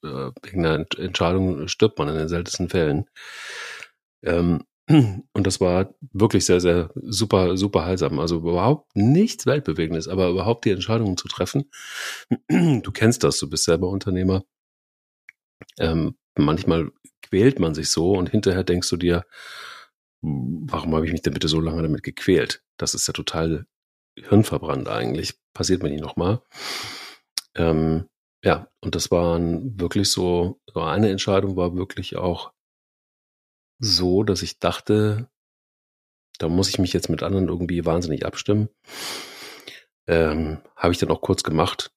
[0.05, 3.07] äh, wegen einer Ent- Entscheidung stirbt man in den seltensten Fällen.
[4.22, 8.18] Ähm, und das war wirklich sehr, sehr super, super heilsam.
[8.18, 11.70] Also überhaupt nichts Weltbewegendes, aber überhaupt die Entscheidungen zu treffen.
[12.83, 14.44] Du kennst das, du bist selber Unternehmer.
[15.78, 16.90] Ähm, manchmal
[17.22, 19.24] quält man sich so und hinterher denkst du dir,
[20.22, 22.62] warum habe ich mich denn bitte so lange damit gequält?
[22.76, 23.66] Das ist ja total
[24.16, 25.35] hirnverbrannt eigentlich.
[25.54, 26.42] Passiert mir nicht nochmal.
[27.54, 28.06] Ähm,
[28.44, 32.52] ja, und das waren wirklich so, so eine Entscheidung war wirklich auch
[33.81, 35.29] so, dass ich dachte,
[36.38, 38.69] da muss ich mich jetzt mit anderen irgendwie wahnsinnig abstimmen.
[40.07, 41.93] Ähm, habe ich dann auch kurz gemacht.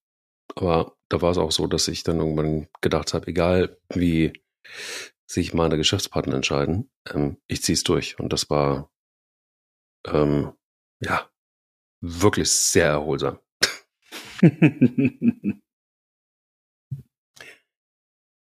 [0.55, 4.33] Aber da war es auch so, dass ich dann irgendwann gedacht habe, egal wie
[5.25, 8.19] sich meine Geschäftspartner entscheiden, ähm, ich ziehe es durch.
[8.19, 8.91] Und das war
[10.05, 10.53] ähm,
[10.99, 11.29] ja
[12.01, 13.39] wirklich sehr erholsam.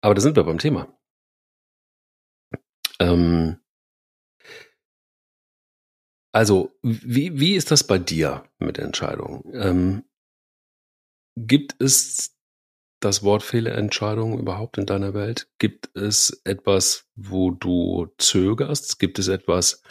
[0.02, 0.99] Aber da sind wir beim Thema.
[3.00, 3.58] Ähm,
[6.32, 9.42] also, wie, wie ist das bei dir mit Entscheidungen?
[9.54, 10.04] Ähm,
[11.36, 12.36] gibt es
[13.00, 15.50] das Wort Fehlentscheidung überhaupt in deiner Welt?
[15.58, 18.98] Gibt es etwas, wo du zögerst?
[18.98, 19.82] Gibt es etwas,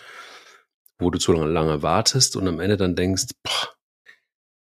[1.00, 3.74] wo du zu lange wartest und am Ende dann denkst, boah,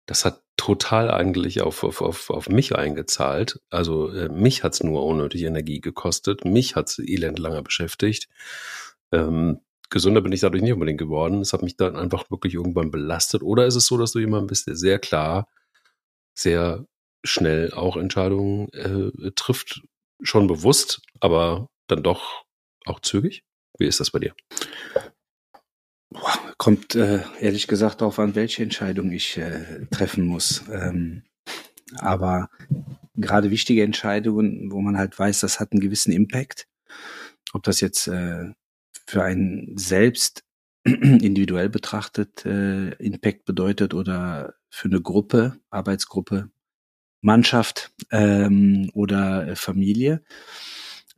[0.07, 3.59] das hat total eigentlich auf, auf, auf, auf mich eingezahlt.
[3.69, 8.29] Also äh, mich hat's nur unnötig Energie gekostet, mich hat's elend lange beschäftigt.
[9.11, 11.41] Ähm, gesünder bin ich dadurch nicht unbedingt geworden.
[11.41, 13.43] Es hat mich dann einfach wirklich irgendwann belastet.
[13.43, 15.47] Oder ist es so, dass du jemand bist, der sehr klar,
[16.33, 16.85] sehr
[17.23, 19.81] schnell auch Entscheidungen äh, trifft,
[20.21, 22.45] schon bewusst, aber dann doch
[22.85, 23.43] auch zügig?
[23.77, 24.33] Wie ist das bei dir?
[26.65, 30.63] Kommt äh, ehrlich gesagt darauf an, welche Entscheidung ich äh, treffen muss.
[30.71, 31.21] Ähm,
[31.97, 32.49] aber
[33.13, 36.67] gerade wichtige Entscheidungen, wo man halt weiß, das hat einen gewissen Impact,
[37.53, 38.45] ob das jetzt äh,
[39.05, 40.43] für einen selbst
[40.83, 46.49] individuell betrachtet äh, Impact bedeutet oder für eine Gruppe, Arbeitsgruppe,
[47.21, 50.23] Mannschaft ähm, oder äh, Familie.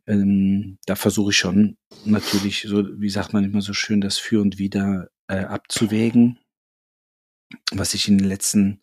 [0.07, 4.41] Ähm, da versuche ich schon natürlich so, wie sagt man immer so schön, das Für
[4.41, 6.39] und Wider äh, abzuwägen.
[7.71, 8.81] Was ich in den letzten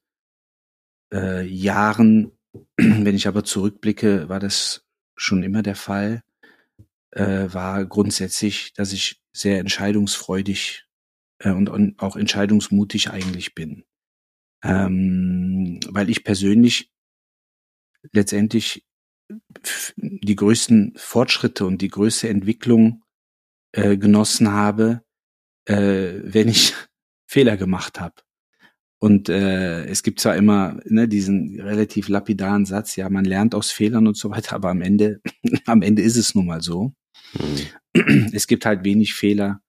[1.13, 2.33] äh, Jahren,
[2.77, 4.85] wenn ich aber zurückblicke, war das
[5.17, 6.23] schon immer der Fall,
[7.13, 10.87] äh, war grundsätzlich, dass ich sehr entscheidungsfreudig
[11.39, 13.85] äh, und, und auch entscheidungsmutig eigentlich bin.
[14.63, 16.91] Ähm, weil ich persönlich
[18.13, 18.85] letztendlich
[19.97, 23.03] die größten Fortschritte und die größte Entwicklung
[23.73, 25.04] äh, genossen habe,
[25.67, 26.75] äh, wenn ich
[27.27, 28.15] Fehler gemacht habe.
[28.99, 33.71] Und äh, es gibt zwar immer ne, diesen relativ lapidaren Satz, ja, man lernt aus
[33.71, 35.21] Fehlern und so weiter, aber am Ende,
[35.67, 36.95] am Ende ist es nun mal so.
[37.35, 38.31] Mhm.
[38.33, 39.61] Es gibt halt wenig Fehler,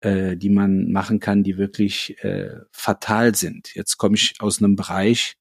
[0.00, 3.74] äh, die man machen kann, die wirklich äh, fatal sind.
[3.74, 5.36] Jetzt komme ich aus einem Bereich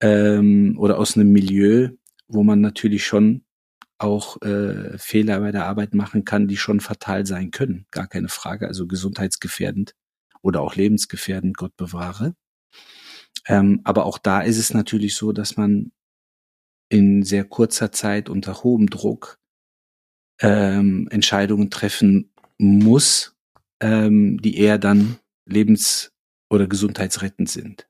[0.00, 1.90] ähm, oder aus einem Milieu,
[2.26, 3.44] wo man natürlich schon
[4.02, 7.86] auch äh, Fehler bei der Arbeit machen kann, die schon fatal sein können.
[7.90, 8.68] Gar keine Frage.
[8.68, 9.94] Also gesundheitsgefährdend
[10.42, 12.34] oder auch lebensgefährdend, Gott bewahre.
[13.46, 15.92] Ähm, aber auch da ist es natürlich so, dass man
[16.88, 19.38] in sehr kurzer Zeit unter hohem Druck
[20.40, 23.34] ähm, Entscheidungen treffen muss,
[23.80, 26.12] ähm, die eher dann lebens-
[26.50, 27.88] oder gesundheitsrettend sind.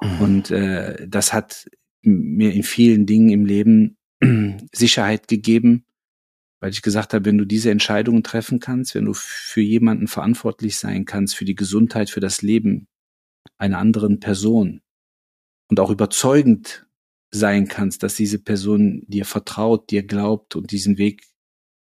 [0.00, 0.20] Mhm.
[0.20, 1.70] Und äh, das hat
[2.02, 3.96] mir in vielen Dingen im Leben
[4.72, 5.84] Sicherheit gegeben,
[6.60, 10.76] weil ich gesagt habe, wenn du diese Entscheidungen treffen kannst, wenn du für jemanden verantwortlich
[10.76, 12.86] sein kannst, für die Gesundheit, für das Leben
[13.58, 14.80] einer anderen Person
[15.68, 16.86] und auch überzeugend
[17.30, 21.24] sein kannst, dass diese Person dir vertraut, dir glaubt und diesen Weg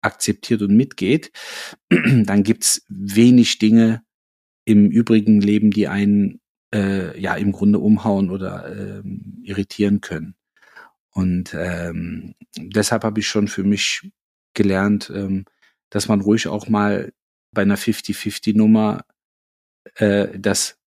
[0.02, 1.32] akzeptiert und mitgeht,
[1.90, 4.04] dann gibt's wenig Dinge
[4.66, 6.42] im übrigen Leben, die einen
[6.74, 10.37] äh, ja im Grunde umhauen oder ähm, irritieren können.
[11.18, 14.08] Und ähm, deshalb habe ich schon für mich
[14.54, 15.46] gelernt, ähm,
[15.90, 17.12] dass man ruhig auch mal
[17.52, 19.04] bei einer 50-50-Nummer
[19.96, 20.80] äh, das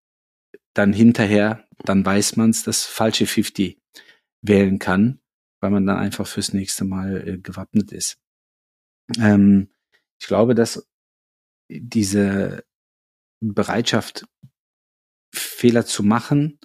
[0.73, 3.77] dann hinterher, dann weiß man es, das falsche 50
[4.41, 5.19] wählen kann,
[5.59, 8.21] weil man dann einfach fürs nächste Mal äh, gewappnet ist.
[9.19, 9.69] Ähm,
[10.21, 10.89] ich glaube, dass
[11.69, 12.65] diese
[13.41, 14.29] Bereitschaft,
[15.35, 16.61] Fehler zu machen,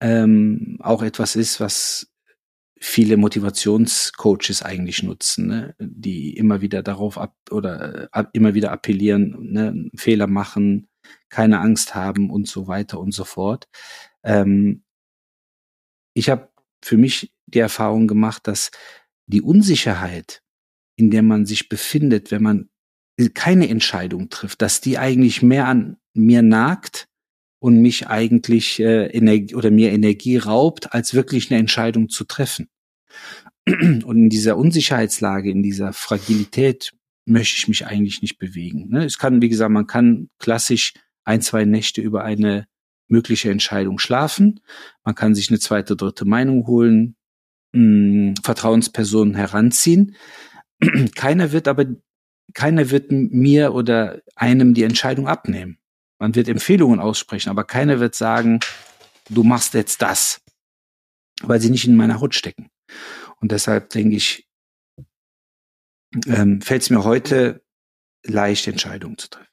[0.00, 2.10] ähm, auch etwas ist, was
[2.80, 5.74] viele Motivationscoaches eigentlich nutzen, ne?
[5.80, 9.90] die immer wieder darauf ab oder äh, immer wieder appellieren, ne?
[9.96, 10.88] Fehler machen,
[11.28, 13.68] keine Angst haben und so weiter und so fort.
[14.22, 14.84] Ähm,
[16.14, 16.50] ich habe
[16.82, 18.70] für mich die Erfahrung gemacht, dass
[19.26, 20.42] die Unsicherheit,
[20.96, 22.70] in der man sich befindet, wenn man
[23.34, 27.08] keine Entscheidung trifft, dass die eigentlich mehr an mir nagt
[27.60, 32.68] und mich eigentlich äh, Energie oder mir Energie raubt, als wirklich eine Entscheidung zu treffen.
[33.66, 36.92] Und in dieser Unsicherheitslage, in dieser Fragilität
[37.26, 38.88] möchte ich mich eigentlich nicht bewegen.
[38.88, 39.04] Ne?
[39.04, 40.94] Es kann, wie gesagt, man kann klassisch
[41.24, 42.66] ein, zwei Nächte über eine
[43.08, 44.60] mögliche Entscheidung schlafen.
[45.04, 47.16] Man kann sich eine zweite, dritte Meinung holen,
[47.72, 50.16] mh, hm, Vertrauenspersonen heranziehen.
[51.14, 51.86] Keiner wird aber,
[52.54, 55.78] keiner wird mir oder einem die Entscheidung abnehmen.
[56.18, 58.60] Man wird Empfehlungen aussprechen, aber keiner wird sagen,
[59.28, 60.40] du machst jetzt das,
[61.42, 62.70] weil sie nicht in meiner Haut stecken.
[63.40, 64.48] Und deshalb denke ich,
[66.26, 67.62] ähm, fällt es mir heute
[68.24, 69.48] leicht, Entscheidungen zu treffen.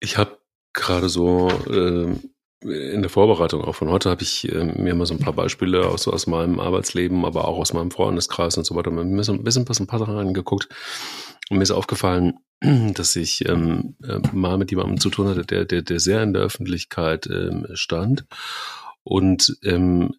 [0.00, 0.40] Ich habe
[0.72, 2.14] gerade so äh,
[2.60, 5.86] in der Vorbereitung auch von heute habe ich äh, mir mal so ein paar Beispiele
[5.86, 9.44] aus, aus meinem Arbeitsleben, aber auch aus meinem Freundeskreis und so weiter, mir ein bisschen,
[9.46, 10.68] ein paar Sachen angeguckt.
[11.50, 15.64] Und mir ist aufgefallen, dass ich ähm, äh, mal mit jemandem zu tun hatte, der,
[15.64, 18.26] der, der sehr in der Öffentlichkeit ähm, stand
[19.02, 20.14] und ähm,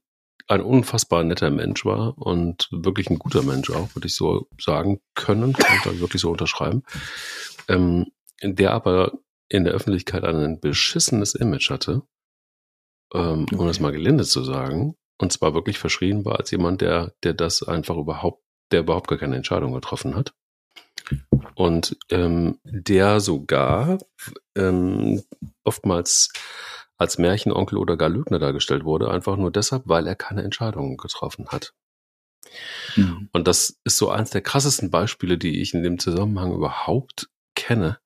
[0.47, 4.99] ein unfassbar netter Mensch war und wirklich ein guter Mensch auch, würde ich so sagen
[5.13, 6.83] können, kann ich wirklich so unterschreiben,
[7.67, 8.07] ähm,
[8.41, 9.13] der aber
[9.47, 12.01] in der Öffentlichkeit ein beschissenes Image hatte,
[13.13, 13.55] ähm, okay.
[13.55, 17.33] um das mal gelinde zu sagen, und zwar wirklich verschrien war als jemand, der, der
[17.33, 20.33] das einfach überhaupt, der überhaupt gar keine Entscheidung getroffen hat.
[21.59, 23.97] Und ähm, der sogar
[24.55, 25.21] ähm,
[25.65, 26.31] oftmals
[26.95, 31.49] als Märchenonkel oder gar Lügner dargestellt wurde, einfach nur deshalb, weil er keine Entscheidungen getroffen
[31.49, 31.73] hat.
[32.95, 33.27] Mhm.
[33.33, 37.99] Und das ist so eins der krassesten Beispiele, die ich in dem Zusammenhang überhaupt kenne,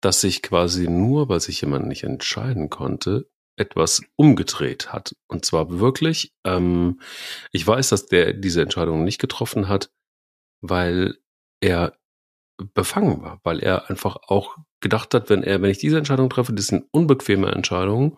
[0.00, 5.14] dass sich quasi nur, weil sich jemand nicht entscheiden konnte, etwas umgedreht hat.
[5.28, 6.98] Und zwar wirklich, ähm,
[7.52, 9.90] ich weiß, dass der diese Entscheidung nicht getroffen hat,
[10.62, 11.18] weil
[11.60, 11.98] er
[12.74, 16.52] befangen war, weil er einfach auch gedacht hat, wenn er, wenn ich diese Entscheidung treffe,
[16.52, 18.16] das sind unbequeme Entscheidungen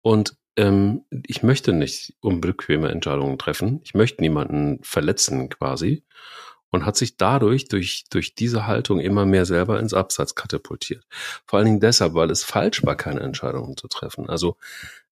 [0.00, 3.80] und ähm, ich möchte nicht unbequeme Entscheidungen treffen.
[3.84, 6.04] Ich möchte niemanden verletzen quasi
[6.70, 11.04] und hat sich dadurch durch, durch diese Haltung immer mehr selber ins Absatz katapultiert.
[11.46, 14.28] Vor allen Dingen deshalb, weil es falsch war, keine Entscheidungen zu treffen.
[14.28, 14.56] Also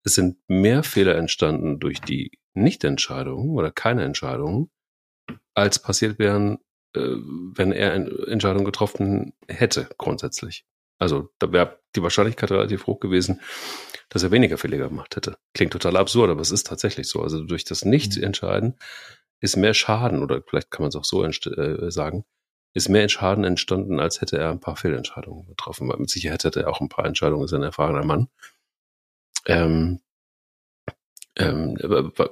[0.02, 4.70] es sind mehr Fehler entstanden durch die Nichtentscheidungen oder keine Entscheidungen,
[5.54, 6.58] als passiert wären,
[6.94, 10.64] wenn er eine Entscheidung getroffen hätte, grundsätzlich.
[10.98, 13.40] Also da wäre die Wahrscheinlichkeit relativ hoch gewesen,
[14.08, 15.36] dass er weniger Fehler gemacht hätte.
[15.54, 17.22] Klingt total absurd, aber es ist tatsächlich so.
[17.22, 18.76] Also durch das Nicht-Entscheiden
[19.40, 22.24] ist mehr Schaden, oder vielleicht kann man es auch so äh, sagen,
[22.74, 25.88] ist mehr Schaden entstanden, als hätte er ein paar Fehlentscheidungen getroffen.
[25.88, 28.28] Weil mit Sicherheit hätte er auch ein paar Entscheidungen, ist ein erfahrener Mann,
[29.46, 30.00] ähm,
[31.36, 31.76] ähm,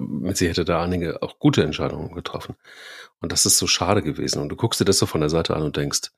[0.00, 2.56] mit sie hätte da einige auch gute Entscheidungen getroffen.
[3.20, 4.40] Und das ist so schade gewesen.
[4.40, 6.10] Und du guckst dir das so von der Seite an und denkst,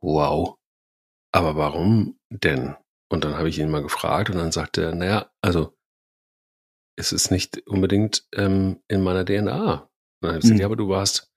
[0.00, 0.56] wow,
[1.32, 2.76] aber warum denn?
[3.08, 5.76] Und dann habe ich ihn mal gefragt und dann sagte er, naja, also
[6.96, 9.74] es ist nicht unbedingt ähm, in meiner DNA.
[9.74, 9.88] Und
[10.20, 10.60] dann habe ich gesagt, mhm.
[10.60, 11.32] ja, aber du warst,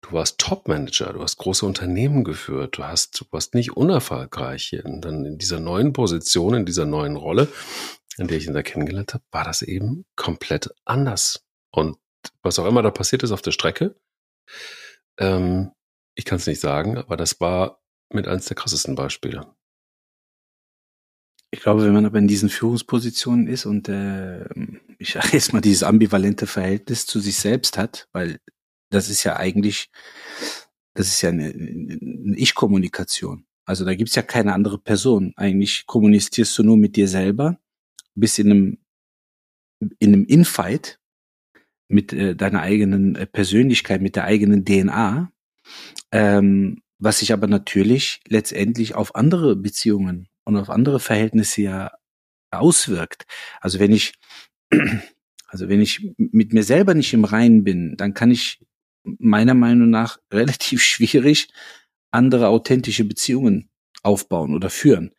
[0.00, 4.80] du warst Top-Manager, du hast große Unternehmen geführt, du hast, du warst nicht unerfolgreich.
[4.84, 7.48] Und dann in dieser neuen Position, in dieser neuen Rolle,
[8.18, 11.44] in der ich ihn da kennengelernt habe, war das eben komplett anders.
[11.70, 11.98] Und
[12.42, 13.96] was auch immer da passiert ist auf der Strecke,
[15.18, 15.72] ähm,
[16.14, 19.54] ich kann es nicht sagen, aber das war mit eins der krassesten Beispiele.
[21.50, 24.44] Ich glaube, wenn man aber in diesen Führungspositionen ist und äh,
[24.98, 28.40] ich sage jetzt mal dieses ambivalente Verhältnis zu sich selbst hat, weil
[28.90, 29.90] das ist ja eigentlich,
[30.94, 33.46] das ist ja eine, eine Ich-Kommunikation.
[33.64, 35.32] Also da gibt's ja keine andere Person.
[35.36, 37.58] Eigentlich kommunizierst du nur mit dir selber,
[38.14, 38.78] bist in einem,
[39.98, 40.98] in einem Infight
[41.88, 45.32] mit äh, deiner eigenen äh, Persönlichkeit, mit der eigenen DNA,
[46.10, 51.92] ähm, was sich aber natürlich letztendlich auf andere Beziehungen und auf andere Verhältnisse ja
[52.50, 53.26] auswirkt.
[53.60, 54.14] Also wenn ich,
[55.46, 58.60] also wenn ich mit mir selber nicht im Reinen bin, dann kann ich
[59.04, 61.48] meiner Meinung nach relativ schwierig
[62.10, 63.70] andere authentische Beziehungen
[64.02, 65.12] aufbauen oder führen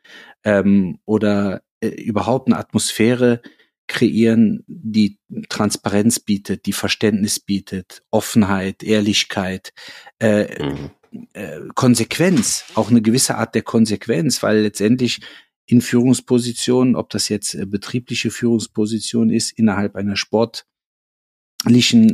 [0.43, 3.41] ähm, oder äh, überhaupt eine Atmosphäre
[3.87, 5.19] kreieren, die
[5.49, 9.73] Transparenz bietet, die Verständnis bietet, Offenheit, Ehrlichkeit,
[10.19, 10.91] äh, mhm.
[11.33, 15.19] äh, Konsequenz, auch eine gewisse Art der Konsequenz, weil letztendlich
[15.65, 20.65] in Führungspositionen, ob das jetzt äh, betriebliche Führungsposition ist, innerhalb einer sportlichen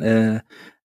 [0.02, 0.42] äh,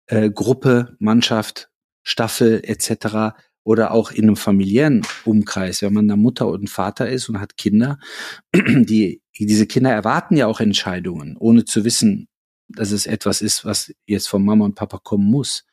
[0.06, 1.70] äh, Gruppe, Mannschaft,
[2.02, 7.28] Staffel etc., oder auch in einem familiären Umkreis, wenn man da Mutter und Vater ist
[7.28, 7.98] und hat Kinder,
[8.54, 12.28] die diese Kinder erwarten ja auch Entscheidungen, ohne zu wissen,
[12.68, 15.64] dass es etwas ist, was jetzt von Mama und Papa kommen muss.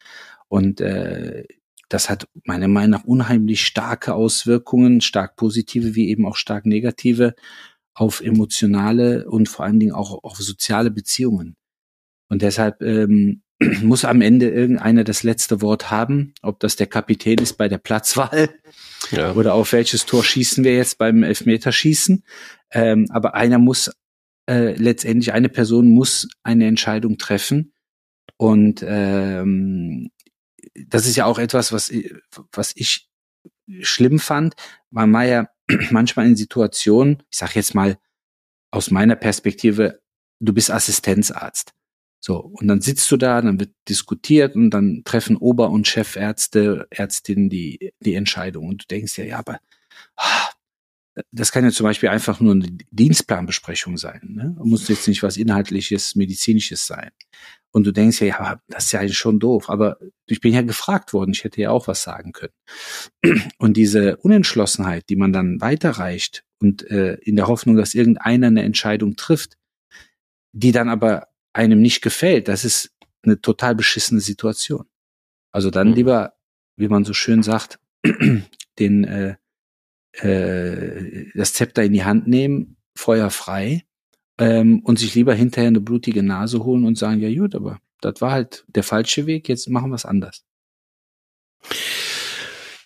[0.47, 1.45] Und äh,
[1.89, 7.36] das hat meiner Meinung nach unheimlich starke Auswirkungen, stark positive wie eben auch stark negative,
[7.93, 11.56] auf emotionale und vor allen Dingen auch auf soziale Beziehungen.
[12.30, 13.41] Und deshalb ähm,
[13.82, 17.78] muss am Ende irgendeiner das letzte Wort haben, ob das der Kapitän ist bei der
[17.78, 18.50] Platzwahl
[19.12, 19.34] ja.
[19.34, 22.24] oder auf welches Tor schießen wir jetzt beim Elfmeterschießen.
[22.71, 23.91] Ähm, aber einer muss
[24.50, 27.74] äh, letztendlich, eine Person muss eine Entscheidung treffen.
[28.38, 30.10] Und ähm,
[30.88, 31.91] das ist ja auch etwas, was,
[32.52, 33.10] was ich
[33.82, 34.56] schlimm fand.
[34.89, 35.50] Man war ja
[35.91, 37.97] manchmal in Situationen, ich sage jetzt mal
[38.71, 40.02] aus meiner Perspektive,
[40.39, 41.74] du bist Assistenzarzt.
[42.23, 46.86] So, und dann sitzt du da, dann wird diskutiert und dann treffen Ober- und Chefärzte,
[46.91, 48.67] Ärztinnen die, die Entscheidung.
[48.67, 49.60] Und du denkst ja, ja, aber
[50.17, 50.49] ah,
[51.31, 54.21] das kann ja zum Beispiel einfach nur eine Dienstplanbesprechung sein.
[54.23, 54.55] Ne?
[54.63, 57.10] Muss jetzt nicht was Inhaltliches, Medizinisches sein.
[57.71, 59.69] Und du denkst ja, ja, das ist ja eigentlich schon doof.
[59.69, 62.53] Aber ich bin ja gefragt worden, ich hätte ja auch was sagen können.
[63.57, 68.62] Und diese Unentschlossenheit, die man dann weiterreicht und äh, in der Hoffnung, dass irgendeiner eine
[68.62, 69.57] Entscheidung trifft,
[70.53, 72.91] die dann aber einem nicht gefällt, das ist
[73.23, 74.85] eine total beschissene Situation.
[75.51, 75.93] Also dann mhm.
[75.95, 76.33] lieber,
[76.77, 77.79] wie man so schön sagt,
[78.79, 79.35] den äh,
[80.13, 83.85] äh, das Zepter in die Hand nehmen, Feuer frei
[84.37, 88.19] ähm, und sich lieber hinterher eine blutige Nase holen und sagen, ja gut, aber das
[88.19, 90.43] war halt der falsche Weg, jetzt machen wir es anders.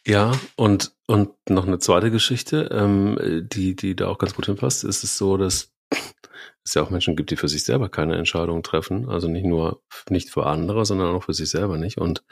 [0.05, 4.83] Ja, und, und noch eine zweite Geschichte, ähm, die, die da auch ganz gut hinpasst,
[4.83, 5.73] ist es so, dass
[6.63, 9.81] es ja auch Menschen gibt, die für sich selber keine Entscheidung treffen, also nicht nur
[10.09, 12.23] nicht für andere, sondern auch für sich selber nicht und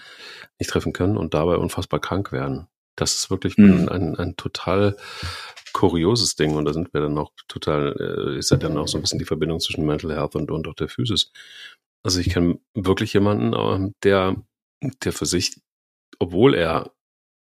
[0.60, 2.68] nicht treffen können und dabei unfassbar krank werden.
[2.96, 3.88] Das ist wirklich mhm.
[3.88, 4.96] ein, ein, ein total
[5.74, 8.98] kurioses Ding und da sind wir dann auch total, äh, ist ja dann auch so
[8.98, 11.32] ein bisschen die Verbindung zwischen Mental Health und, und auch der Physis.
[12.04, 14.36] Also ich kenne wirklich jemanden, ähm, der,
[15.04, 15.60] der für sich,
[16.20, 16.94] obwohl er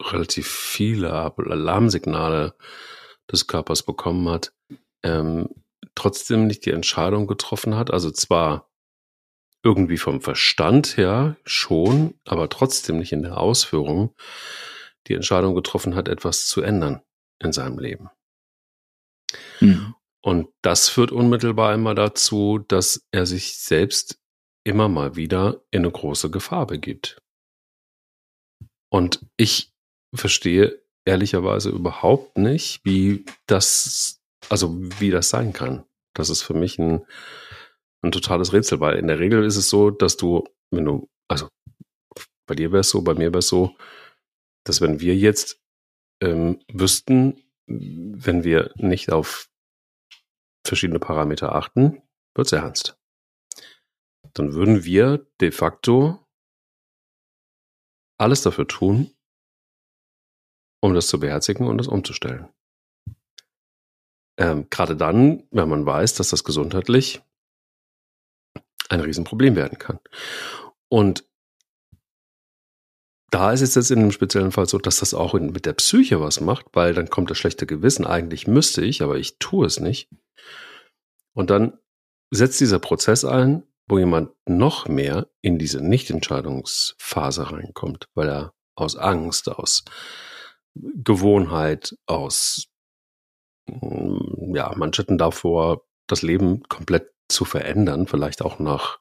[0.02, 2.56] relativ viele Alarmsignale
[3.32, 4.54] des Körpers bekommen hat,
[5.04, 5.50] ähm,
[5.96, 7.92] trotzdem nicht die Entscheidung getroffen hat.
[7.92, 8.70] Also zwar
[9.64, 14.16] irgendwie vom Verstand her schon, aber trotzdem nicht in der Ausführung
[15.08, 17.02] die Entscheidung getroffen hat, etwas zu ändern
[17.40, 18.10] in seinem Leben.
[19.60, 19.96] Mhm.
[20.24, 24.20] Und das führt unmittelbar immer dazu, dass er sich selbst
[24.64, 27.22] immer mal wieder in eine große Gefahr begibt.
[28.92, 29.74] Und ich
[30.14, 35.86] verstehe ehrlicherweise überhaupt nicht, wie das also wie das sein kann.
[36.14, 37.06] Das ist für mich ein,
[38.04, 41.48] ein totales Rätsel, weil in der Regel ist es so, dass du, wenn du, also
[42.48, 43.76] bei dir wäre es so, bei mir wäre es so,
[44.66, 45.62] dass wenn wir jetzt
[46.22, 49.50] ähm, wüssten, wenn wir nicht auf
[50.66, 52.02] verschiedene Parameter achten,
[52.36, 52.98] wird's ernst.
[54.34, 56.26] Dann würden wir de facto
[58.20, 59.14] alles dafür tun,
[60.82, 62.48] um das zu beherzigen und das umzustellen.
[64.42, 67.22] Ähm, Gerade dann, wenn man weiß, dass das gesundheitlich
[68.90, 70.00] ein Riesenproblem werden kann.
[70.90, 71.24] Und
[73.30, 75.74] da ist es jetzt in einem speziellen Fall so, dass das auch in, mit der
[75.74, 78.08] Psyche was macht, weil dann kommt das schlechte Gewissen.
[78.08, 80.10] Eigentlich müsste ich, aber ich tue es nicht.
[81.34, 81.78] Und dann
[82.32, 88.96] setzt dieser Prozess ein, wo jemand noch mehr in diese Nichtentscheidungsphase reinkommt, weil er aus
[88.96, 89.86] Angst, aus
[90.74, 92.71] Gewohnheit, aus
[94.54, 99.00] ja, Manschetten davor, das Leben komplett zu verändern, vielleicht auch nach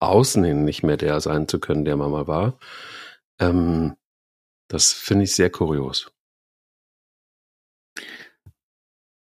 [0.00, 2.58] außen hin nicht mehr der sein zu können, der man mal war.
[3.40, 3.96] Ähm,
[4.68, 6.10] das finde ich sehr kurios.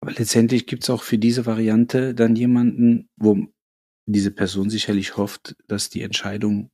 [0.02, 3.48] Aber letztendlich gibt es auch für diese Variante dann jemanden, wo
[4.06, 6.72] diese Person sicherlich hofft, dass die Entscheidung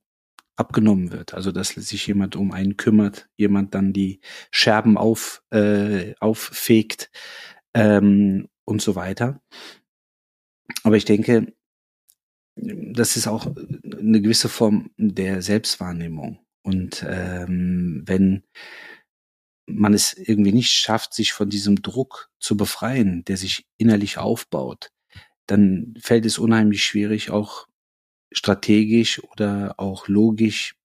[0.56, 1.34] abgenommen wird.
[1.34, 7.12] Also dass sich jemand um einen kümmert, jemand dann die Scherben auf, äh, auffegt
[7.76, 9.41] ähm, und so weiter.
[10.84, 11.53] Aber ich denke,
[12.55, 16.39] das ist auch eine gewisse Form der Selbstwahrnehmung.
[16.63, 18.43] Und ähm, wenn
[19.67, 24.91] man es irgendwie nicht schafft, sich von diesem Druck zu befreien, der sich innerlich aufbaut,
[25.47, 27.67] dann fällt es unheimlich schwierig, auch
[28.32, 30.76] strategisch oder auch logisch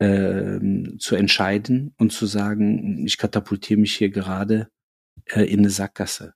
[0.00, 4.70] ähm, zu entscheiden und zu sagen, ich katapultiere mich hier gerade
[5.26, 6.34] äh, in eine Sackgasse.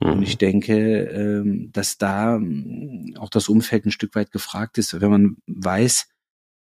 [0.00, 0.10] Mhm.
[0.12, 5.00] Und ich denke, ähm, dass da ähm, auch das Umfeld ein Stück weit gefragt ist,
[5.00, 6.08] wenn man weiß,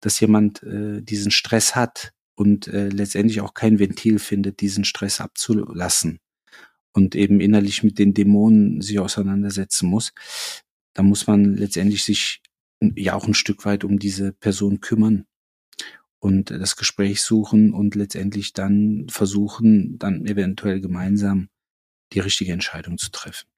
[0.00, 5.20] dass jemand äh, diesen Stress hat und äh, letztendlich auch kein Ventil findet, diesen Stress
[5.20, 6.18] abzulassen
[6.92, 10.12] und eben innerlich mit den Dämonen sich auseinandersetzen muss,
[10.94, 12.42] da muss man letztendlich sich
[12.96, 15.24] ja auch ein Stück weit um diese Person kümmern
[16.22, 21.48] und das Gespräch suchen und letztendlich dann versuchen, dann eventuell gemeinsam
[22.12, 23.48] die richtige Entscheidung zu treffen.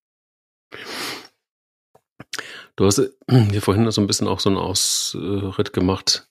[2.75, 6.31] Du hast hier vorhin so ein bisschen auch so einen Ausritt gemacht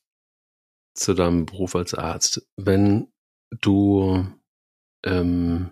[0.95, 2.47] zu deinem Beruf als Arzt.
[2.57, 3.13] Wenn
[3.61, 4.27] du
[5.05, 5.71] ähm,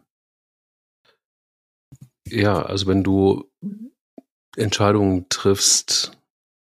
[2.27, 3.51] ja, also wenn du
[4.55, 6.11] Entscheidungen triffst,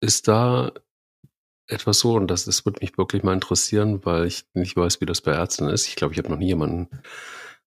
[0.01, 0.73] ist da
[1.73, 5.07] etwas so, und das, das würde mich wirklich mal interessieren, weil ich nicht weiß, wie
[5.07, 5.89] das bei Ärzten ist.
[5.89, 6.89] Ich glaube, ich habe noch nie jemanden,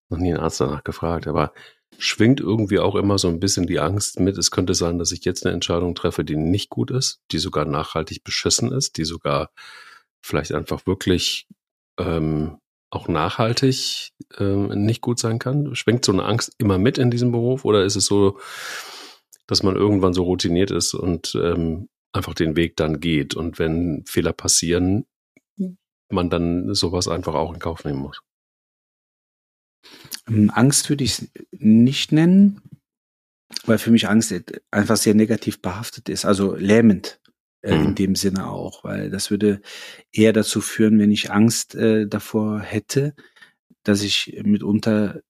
[0.09, 1.53] noch nie einen Arzt danach gefragt, aber
[1.97, 5.23] schwingt irgendwie auch immer so ein bisschen die Angst mit, es könnte sein, dass ich
[5.25, 9.49] jetzt eine Entscheidung treffe, die nicht gut ist, die sogar nachhaltig beschissen ist, die sogar
[10.21, 11.47] vielleicht einfach wirklich
[11.99, 12.57] ähm,
[12.89, 15.75] auch nachhaltig ähm, nicht gut sein kann?
[15.75, 18.39] Schwingt so eine Angst immer mit in diesem Beruf oder ist es so,
[19.47, 24.03] dass man irgendwann so routiniert ist und ähm, einfach den Weg dann geht und wenn
[24.05, 25.05] Fehler passieren,
[26.09, 28.21] man dann sowas einfach auch in Kauf nehmen muss.
[30.27, 32.61] Ähm, Angst würde ich es nicht nennen,
[33.65, 34.33] weil für mich Angst
[34.71, 37.19] einfach sehr negativ behaftet ist, also lähmend
[37.61, 37.85] äh, mhm.
[37.85, 39.61] in dem Sinne auch, weil das würde
[40.11, 43.15] eher dazu führen, wenn ich Angst äh, davor hätte,
[43.83, 45.21] dass ich mitunter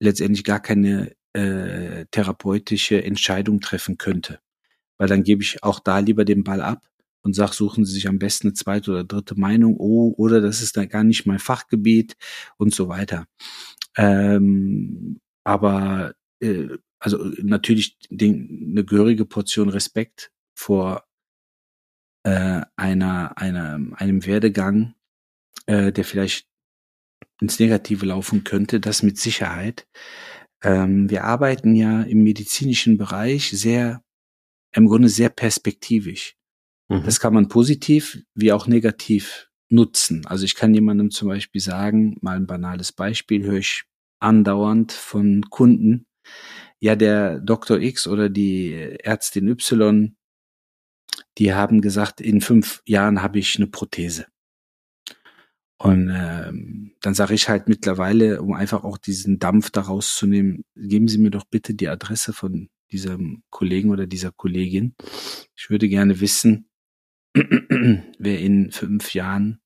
[0.00, 4.40] letztendlich gar keine äh, therapeutische Entscheidung treffen könnte
[4.98, 6.86] weil dann gebe ich auch da lieber den Ball ab
[7.22, 10.62] und sag, suchen Sie sich am besten eine zweite oder dritte Meinung, oh, oder das
[10.62, 12.16] ist dann gar nicht mein Fachgebiet
[12.58, 13.26] und so weiter.
[13.96, 16.68] Ähm, aber äh,
[16.98, 21.04] also natürlich den, eine gehörige Portion Respekt vor
[22.24, 24.94] äh, einer, einer, einem Werdegang,
[25.66, 26.46] äh, der vielleicht
[27.40, 29.86] ins Negative laufen könnte, das mit Sicherheit.
[30.62, 34.03] Ähm, wir arbeiten ja im medizinischen Bereich sehr
[34.74, 36.36] im Grunde sehr perspektivisch.
[36.88, 37.04] Mhm.
[37.04, 40.26] Das kann man positiv wie auch negativ nutzen.
[40.26, 43.84] Also ich kann jemandem zum Beispiel sagen, mal ein banales Beispiel, höre ich
[44.20, 46.06] andauernd von Kunden,
[46.80, 47.78] ja, der Dr.
[47.78, 50.16] X oder die Ärztin Y,
[51.38, 54.26] die haben gesagt, in fünf Jahren habe ich eine Prothese.
[55.78, 60.64] Und ähm, dann sage ich halt mittlerweile, um einfach auch diesen Dampf daraus zu nehmen,
[60.76, 64.94] geben Sie mir doch bitte die Adresse von diesem Kollegen oder dieser Kollegin.
[65.56, 66.68] Ich würde gerne wissen,
[67.34, 69.60] wer in fünf Jahren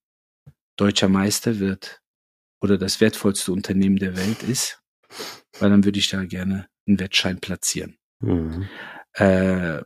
[0.77, 2.01] deutscher Meister wird
[2.61, 4.83] oder das wertvollste Unternehmen der Welt ist,
[5.59, 7.99] weil dann würde ich da gerne einen Wettschein platzieren.
[8.21, 8.69] Mhm.
[9.15, 9.83] Äh,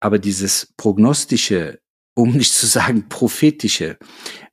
[0.00, 1.80] aber dieses prognostische,
[2.14, 3.98] um nicht zu sagen prophetische,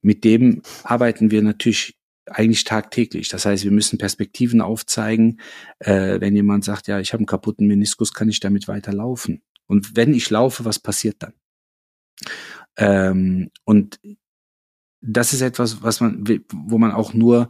[0.02, 1.99] mit dem arbeiten wir natürlich
[2.32, 3.30] eigentlich tagtäglich.
[3.30, 5.40] Das heißt, wir müssen Perspektiven aufzeigen.
[5.80, 9.42] Äh, wenn jemand sagt, ja, ich habe einen kaputten Meniskus, kann ich damit weiterlaufen?
[9.68, 11.34] Und wenn ich laufe, was passiert dann?
[12.78, 14.00] Ähm, und
[15.02, 16.24] das ist etwas, was man,
[16.54, 17.48] wo man auch nur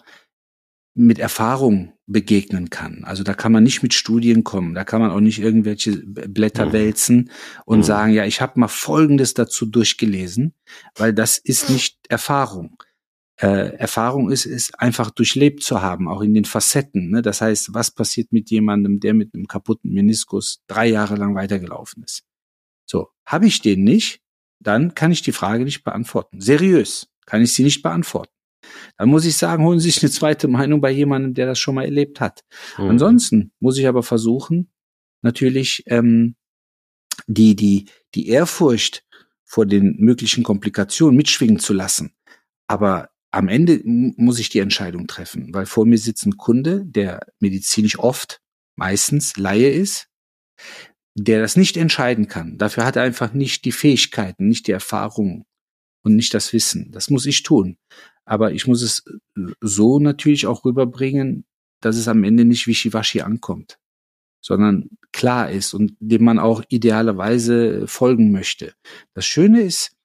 [0.96, 3.04] mit Erfahrung begegnen kann.
[3.04, 6.68] Also da kann man nicht mit Studien kommen, da kann man auch nicht irgendwelche Blätter
[6.68, 6.74] mhm.
[6.74, 7.32] wälzen
[7.66, 7.84] und mhm.
[7.84, 10.56] sagen, ja, ich habe mal Folgendes dazu durchgelesen,
[10.96, 12.84] weil das ist nicht Erfahrung.
[13.42, 17.10] Äh, Erfahrung ist, ist einfach durchlebt zu haben, auch in den Facetten.
[17.10, 17.22] Ne?
[17.22, 22.04] Das heißt, was passiert mit jemandem, der mit einem kaputten Meniskus drei Jahre lang weitergelaufen
[22.04, 22.24] ist?
[22.86, 24.22] So, habe ich den nicht,
[24.60, 26.42] dann kann ich die Frage nicht beantworten.
[26.42, 28.34] Seriös kann ich sie nicht beantworten.
[28.98, 31.76] Dann muss ich sagen, holen Sie sich eine zweite Meinung bei jemandem, der das schon
[31.76, 32.44] mal erlebt hat.
[32.78, 32.90] Mhm.
[32.90, 34.70] Ansonsten muss ich aber versuchen,
[35.22, 36.36] natürlich ähm,
[37.28, 37.86] die, die,
[38.16, 39.06] die Ehrfurcht
[39.46, 42.14] vor den möglichen Komplikationen mitschwingen zu lassen.
[42.68, 47.28] Aber am Ende muss ich die Entscheidung treffen, weil vor mir sitzt ein Kunde, der
[47.40, 48.42] medizinisch oft,
[48.76, 50.08] meistens Laie ist,
[51.16, 52.58] der das nicht entscheiden kann.
[52.58, 55.46] Dafür hat er einfach nicht die Fähigkeiten, nicht die Erfahrung
[56.04, 56.92] und nicht das Wissen.
[56.92, 57.78] Das muss ich tun.
[58.26, 59.04] Aber ich muss es
[59.62, 61.46] so natürlich auch rüberbringen,
[61.82, 63.80] dass es am Ende nicht wischiwaschi ankommt,
[64.42, 68.74] sondern klar ist und dem man auch idealerweise folgen möchte.
[69.14, 69.96] Das Schöne ist,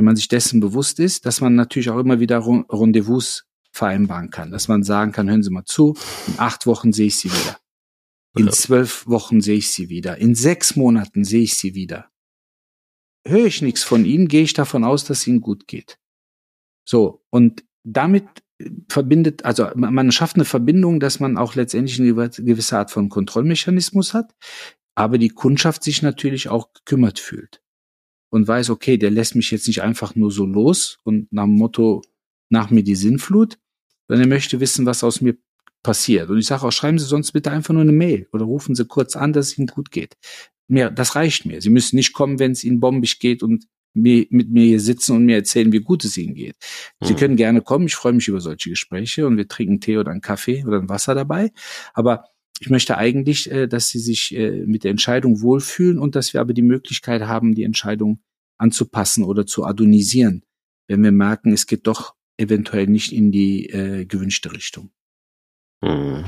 [0.00, 4.50] wenn man sich dessen bewusst ist, dass man natürlich auch immer wieder Rendezvous vereinbaren kann,
[4.50, 5.94] dass man sagen kann, hören Sie mal zu,
[6.26, 7.58] in acht Wochen sehe ich Sie wieder.
[8.34, 8.52] In ja.
[8.52, 10.16] zwölf Wochen sehe ich Sie wieder.
[10.16, 12.08] In sechs Monaten sehe ich Sie wieder.
[13.28, 15.98] Höre ich nichts von Ihnen, gehe ich davon aus, dass es Ihnen gut geht.
[16.88, 18.24] So, und damit
[18.88, 24.14] verbindet, also man schafft eine Verbindung, dass man auch letztendlich eine gewisse Art von Kontrollmechanismus
[24.14, 24.34] hat,
[24.94, 27.60] aber die Kundschaft sich natürlich auch gekümmert fühlt
[28.30, 31.56] und weiß, okay, der lässt mich jetzt nicht einfach nur so los und nach dem
[31.56, 32.02] Motto,
[32.48, 33.58] nach mir die Sinnflut,
[34.08, 35.36] sondern er möchte wissen, was aus mir
[35.82, 36.30] passiert.
[36.30, 38.84] Und ich sage auch, schreiben Sie sonst bitte einfach nur eine Mail oder rufen Sie
[38.84, 40.16] kurz an, dass es Ihnen gut geht.
[40.68, 41.60] Mehr, das reicht mir.
[41.60, 45.16] Sie müssen nicht kommen, wenn es Ihnen bombig geht und mir, mit mir hier sitzen
[45.16, 46.56] und mir erzählen, wie gut es Ihnen geht.
[47.00, 47.06] Mhm.
[47.06, 47.86] Sie können gerne kommen.
[47.86, 50.88] Ich freue mich über solche Gespräche und wir trinken Tee oder einen Kaffee oder ein
[50.88, 51.50] Wasser dabei.
[51.92, 52.24] Aber
[52.58, 56.40] ich möchte eigentlich, äh, dass sie sich äh, mit der Entscheidung wohlfühlen und dass wir
[56.40, 58.22] aber die Möglichkeit haben, die Entscheidung
[58.58, 60.44] anzupassen oder zu adonisieren,
[60.88, 64.90] wenn wir merken, es geht doch eventuell nicht in die äh, gewünschte Richtung.
[65.84, 66.24] Hm.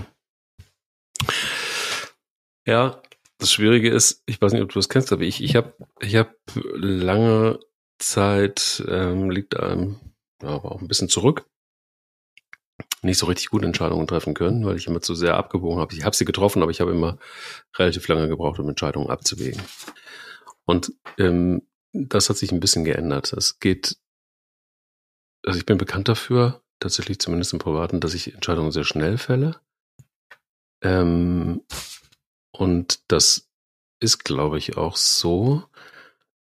[2.67, 3.03] Ja,
[3.39, 6.17] das Schwierige ist, ich weiß nicht, ob du das kennst, aber ich, ich habe ich
[6.17, 7.59] hab lange
[7.99, 9.99] Zeit, ähm, liegt einem,
[10.41, 11.45] aber auch ein bisschen zurück,
[13.03, 15.95] nicht so richtig gute Entscheidungen treffen können, weil ich immer zu sehr abgewogen habe.
[15.95, 17.19] Ich habe sie getroffen, aber ich habe immer
[17.77, 19.61] relativ lange gebraucht, um Entscheidungen abzuwägen.
[20.65, 23.33] Und ähm, das hat sich ein bisschen geändert.
[23.33, 23.97] Es geht,
[25.45, 29.61] also ich bin bekannt dafür, tatsächlich zumindest im Privaten, dass ich Entscheidungen sehr schnell fälle.
[30.83, 31.63] Ähm,
[32.53, 33.51] und das
[34.01, 35.65] ist, glaube ich, auch so,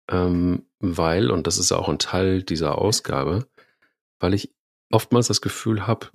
[0.10, 3.48] ähm, weil, und das ist auch ein Teil dieser Ausgabe,
[4.20, 4.54] weil ich
[4.92, 6.08] oftmals das Gefühl habe,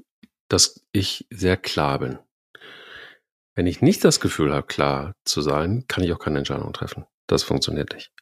[0.53, 2.19] dass ich sehr klar bin.
[3.55, 7.07] Wenn ich nicht das Gefühl habe, klar zu sein, kann ich auch keine Entscheidung treffen.
[7.27, 8.13] Das funktioniert nicht.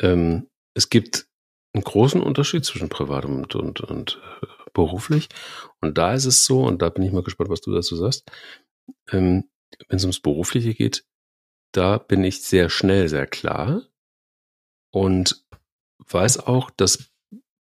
[0.00, 1.26] Ähm, es gibt
[1.72, 5.28] einen großen Unterschied zwischen privat und, und, und äh, beruflich.
[5.80, 8.30] Und da ist es so, und da bin ich mal gespannt, was du dazu sagst,
[9.10, 9.50] ähm,
[9.88, 11.04] wenn es ums Berufliche geht,
[11.72, 13.82] da bin ich sehr schnell, sehr klar
[14.92, 15.44] und
[15.98, 17.12] weiß auch, dass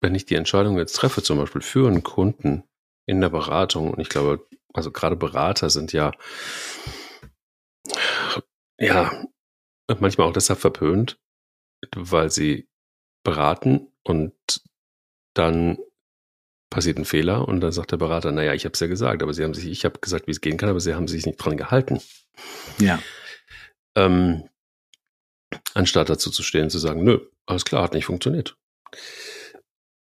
[0.00, 2.64] wenn ich die Entscheidung jetzt treffe, zum Beispiel für einen Kunden,
[3.06, 3.90] in der Beratung.
[3.92, 6.12] Und ich glaube, also gerade Berater sind ja,
[8.78, 9.24] ja,
[10.00, 11.18] manchmal auch deshalb verpönt,
[11.94, 12.68] weil sie
[13.24, 14.34] beraten und
[15.34, 15.78] dann
[16.70, 19.34] passiert ein Fehler und dann sagt der Berater, naja, ich habe es ja gesagt, aber
[19.34, 21.36] sie haben sich, ich habe gesagt, wie es gehen kann, aber sie haben sich nicht
[21.36, 22.00] dran gehalten.
[22.78, 22.98] Ja.
[23.94, 24.48] Ähm,
[25.74, 28.56] anstatt dazu zu stehen, zu sagen, nö, alles klar, hat nicht funktioniert.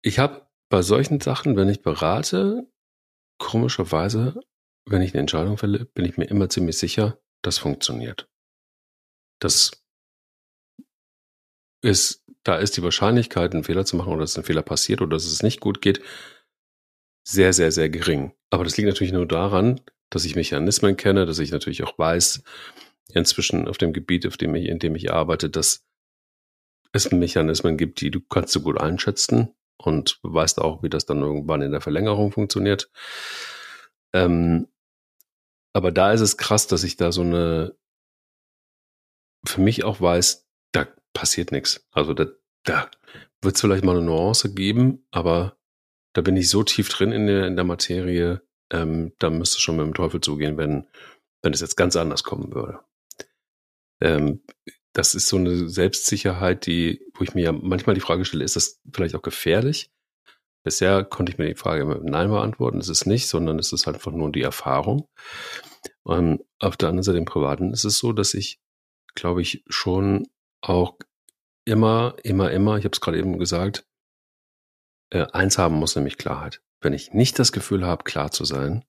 [0.01, 2.67] Ich habe bei solchen Sachen, wenn ich berate,
[3.39, 4.39] Komischerweise,
[4.85, 8.29] wenn ich eine Entscheidung fälle, bin ich mir immer ziemlich sicher, das funktioniert.
[9.39, 9.71] Das
[11.81, 15.15] ist, da ist die Wahrscheinlichkeit, einen Fehler zu machen oder dass ein Fehler passiert oder
[15.15, 16.01] dass es nicht gut geht,
[17.25, 18.33] sehr, sehr, sehr gering.
[18.49, 19.79] Aber das liegt natürlich nur daran,
[20.09, 22.43] dass ich Mechanismen kenne, dass ich natürlich auch weiß,
[23.13, 25.85] inzwischen auf dem Gebiet, auf dem ich, in dem ich arbeite, dass
[26.91, 31.21] es Mechanismen gibt, die du kannst du gut einschätzen und weißt auch, wie das dann
[31.21, 32.91] irgendwann in der Verlängerung funktioniert.
[34.13, 34.67] Ähm,
[35.73, 37.75] aber da ist es krass, dass ich da so eine,
[39.45, 41.87] für mich auch weiß, da passiert nichts.
[41.91, 42.27] Also da,
[42.63, 42.89] da
[43.41, 45.57] wird es vielleicht mal eine Nuance geben, aber
[46.13, 49.77] da bin ich so tief drin in der, in der Materie, ähm, da müsste schon
[49.77, 50.87] mit dem Teufel zugehen, wenn,
[51.41, 52.81] wenn es jetzt ganz anders kommen würde.
[54.01, 54.41] Ähm,
[54.93, 58.55] das ist so eine Selbstsicherheit, die, wo ich mir ja manchmal die Frage stelle, ist
[58.55, 59.91] das vielleicht auch gefährlich?
[60.63, 62.79] Bisher konnte ich mir die Frage immer mit Nein beantworten.
[62.79, 65.07] Es ist nicht, sondern es ist einfach nur die Erfahrung.
[66.03, 68.59] Und auf der anderen Seite im Privaten ist es so, dass ich,
[69.15, 70.27] glaube ich, schon
[70.61, 70.97] auch
[71.65, 73.85] immer, immer, immer, ich habe es gerade eben gesagt,
[75.11, 76.61] äh, eins haben muss, nämlich Klarheit.
[76.81, 78.83] Wenn ich nicht das Gefühl habe, klar zu sein,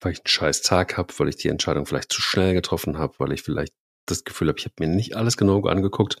[0.00, 3.14] weil ich einen scheiß Tag habe, weil ich die Entscheidung vielleicht zu schnell getroffen habe,
[3.18, 3.74] weil ich vielleicht
[4.06, 6.16] das Gefühl habe, ich habe mir nicht alles genau angeguckt,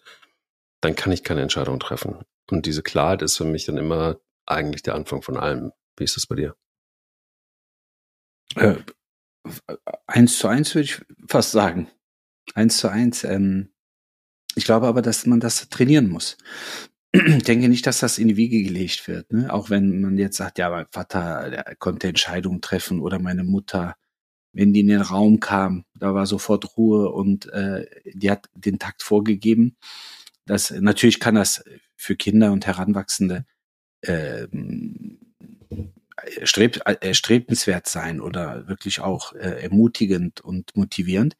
[0.80, 2.18] dann kann ich keine Entscheidung treffen.
[2.50, 5.72] Und diese Klarheit ist für mich dann immer eigentlich der Anfang von allem.
[5.96, 6.56] Wie ist das bei dir?
[8.56, 8.76] Äh,
[10.06, 11.88] eins zu eins würde ich fast sagen.
[12.54, 13.24] Eins zu eins.
[13.24, 13.72] Ähm,
[14.54, 16.36] ich glaube aber, dass man das trainieren muss.
[17.14, 19.32] Ich denke nicht, dass das in die Wiege gelegt wird.
[19.32, 19.52] Ne?
[19.52, 23.96] Auch wenn man jetzt sagt, ja, mein Vater der konnte Entscheidungen treffen oder meine Mutter,
[24.52, 28.78] wenn die in den Raum kam, da war sofort Ruhe und äh, die hat den
[28.78, 29.76] Takt vorgegeben.
[30.46, 31.64] Das natürlich kann das
[31.96, 33.46] für Kinder und Heranwachsende
[34.02, 34.46] äh,
[36.44, 41.36] streb, erstrebenswert sein oder wirklich auch äh, ermutigend und motivierend.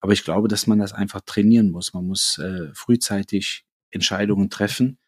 [0.00, 1.94] Aber ich glaube, dass man das einfach trainieren muss.
[1.94, 4.98] Man muss äh, frühzeitig Entscheidungen treffen.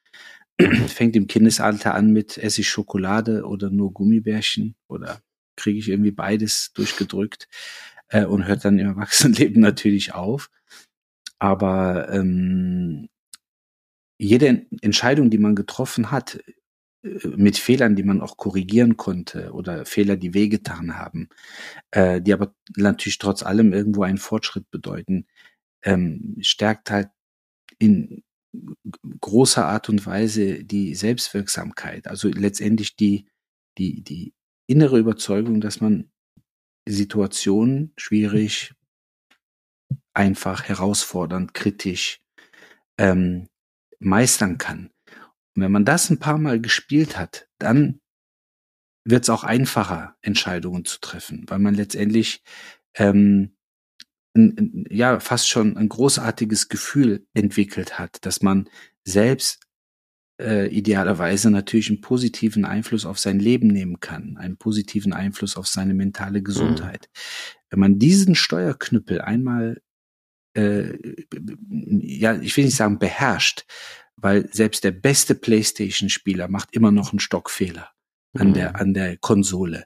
[0.88, 5.20] Fängt im Kindesalter an mit esse ich Schokolade oder nur Gummibärchen oder
[5.56, 7.48] kriege ich irgendwie beides durchgedrückt
[8.08, 10.50] äh, und hört dann im Erwachsenenleben natürlich auf.
[11.38, 13.08] Aber ähm,
[14.18, 16.40] jede Entscheidung, die man getroffen hat,
[17.22, 21.28] mit Fehlern, die man auch korrigieren konnte oder Fehler, die wehgetan haben,
[21.90, 25.26] äh, die aber natürlich trotz allem irgendwo einen Fortschritt bedeuten,
[25.82, 27.08] ähm, stärkt halt
[27.78, 28.22] in
[29.20, 33.26] großer Art und Weise die Selbstwirksamkeit, also letztendlich die,
[33.78, 34.32] die, die
[34.66, 36.10] innere Überzeugung, dass man
[36.88, 38.74] Situationen schwierig,
[40.14, 42.20] einfach, herausfordernd, kritisch
[42.98, 43.48] ähm,
[43.98, 44.90] meistern kann.
[45.54, 48.00] Und wenn man das ein paar Mal gespielt hat, dann
[49.04, 52.42] wird es auch einfacher, Entscheidungen zu treffen, weil man letztendlich
[52.94, 53.56] ähm,
[54.34, 58.68] ein, ja fast schon ein großartiges Gefühl entwickelt hat, dass man
[59.04, 59.65] selbst
[60.40, 65.66] äh, idealerweise natürlich einen positiven Einfluss auf sein Leben nehmen kann, einen positiven Einfluss auf
[65.66, 67.08] seine mentale Gesundheit.
[67.12, 67.58] Mhm.
[67.70, 69.80] Wenn man diesen Steuerknüppel einmal,
[70.54, 70.96] äh,
[71.70, 73.64] ja, ich will nicht sagen beherrscht,
[74.16, 77.90] weil selbst der beste PlayStation-Spieler macht immer noch einen Stockfehler
[78.34, 78.76] an der, mhm.
[78.76, 79.84] an der Konsole.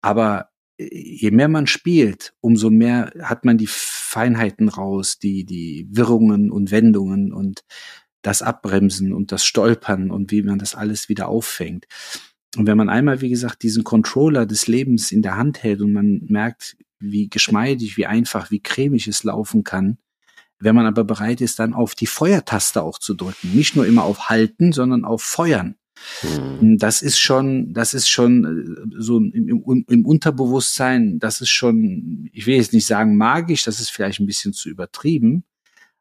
[0.00, 5.88] Aber äh, je mehr man spielt, umso mehr hat man die Feinheiten raus, die, die
[5.90, 7.64] Wirrungen und Wendungen und
[8.26, 11.86] das Abbremsen und das Stolpern und wie man das alles wieder auffängt.
[12.56, 15.92] Und wenn man einmal, wie gesagt, diesen Controller des Lebens in der Hand hält und
[15.92, 19.98] man merkt, wie geschmeidig, wie einfach, wie cremig es laufen kann,
[20.58, 23.54] wenn man aber bereit ist, dann auf die Feuertaste auch zu drücken.
[23.54, 25.76] Nicht nur immer auf Halten, sondern auf Feuern.
[26.60, 26.78] Mhm.
[26.78, 32.28] Das ist schon, das ist schon äh, so im, im, im, Unterbewusstsein, das ist schon,
[32.32, 35.44] ich will jetzt nicht sagen magisch, das ist vielleicht ein bisschen zu übertrieben,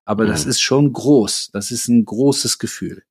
[0.05, 0.29] aber mhm.
[0.29, 1.49] das ist schon groß.
[1.51, 3.03] Das ist ein großes Gefühl.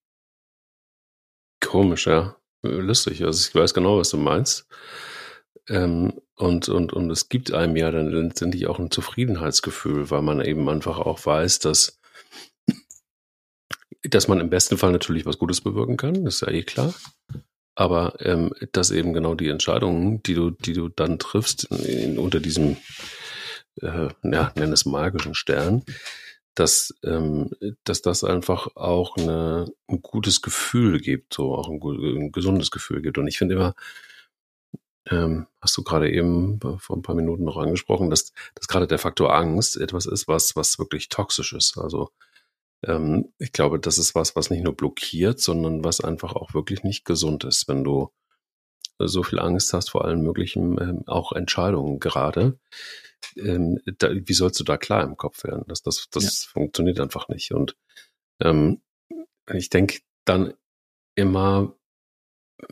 [1.61, 2.37] Komisch, ja.
[2.63, 3.23] Lustig.
[3.23, 4.67] Also ich weiß genau, was du meinst.
[5.69, 10.41] Ähm, und, und, und es gibt einem ja dann letztendlich auch ein Zufriedenheitsgefühl, weil man
[10.41, 12.01] eben einfach auch weiß, dass,
[14.03, 16.95] dass man im besten Fall natürlich was Gutes bewirken kann, ist ja eh klar.
[17.77, 22.19] Aber ähm, dass eben genau die Entscheidungen, die du, die du dann triffst, in, in,
[22.19, 22.77] unter diesem,
[23.81, 25.85] äh, ja, nenn es magischen Stern,
[26.55, 27.51] dass, ähm,
[27.85, 33.03] dass das einfach auch eine, ein gutes Gefühl gibt, so auch ein, ein gesundes Gefühl
[33.03, 33.19] gibt.
[33.19, 33.75] Und ich finde immer,
[35.11, 38.99] ähm, hast du gerade eben vor ein paar Minuten noch angesprochen, dass, dass gerade der
[38.99, 41.77] Faktor Angst etwas ist, was, was wirklich toxisch ist.
[41.77, 42.11] Also
[42.85, 46.85] ähm, ich glaube, das ist was, was nicht nur blockiert, sondern was einfach auch wirklich
[46.85, 48.11] nicht gesund ist, wenn du
[48.99, 52.59] so viel Angst hast vor allen möglichen, ähm, auch Entscheidungen gerade.
[53.37, 55.65] Ähm, da, wie sollst du da klar im Kopf werden?
[55.69, 56.51] Das, das, das ja.
[56.53, 57.53] funktioniert einfach nicht.
[57.53, 57.77] Und
[58.41, 58.83] ähm,
[59.53, 60.55] ich denke dann
[61.15, 61.77] immer,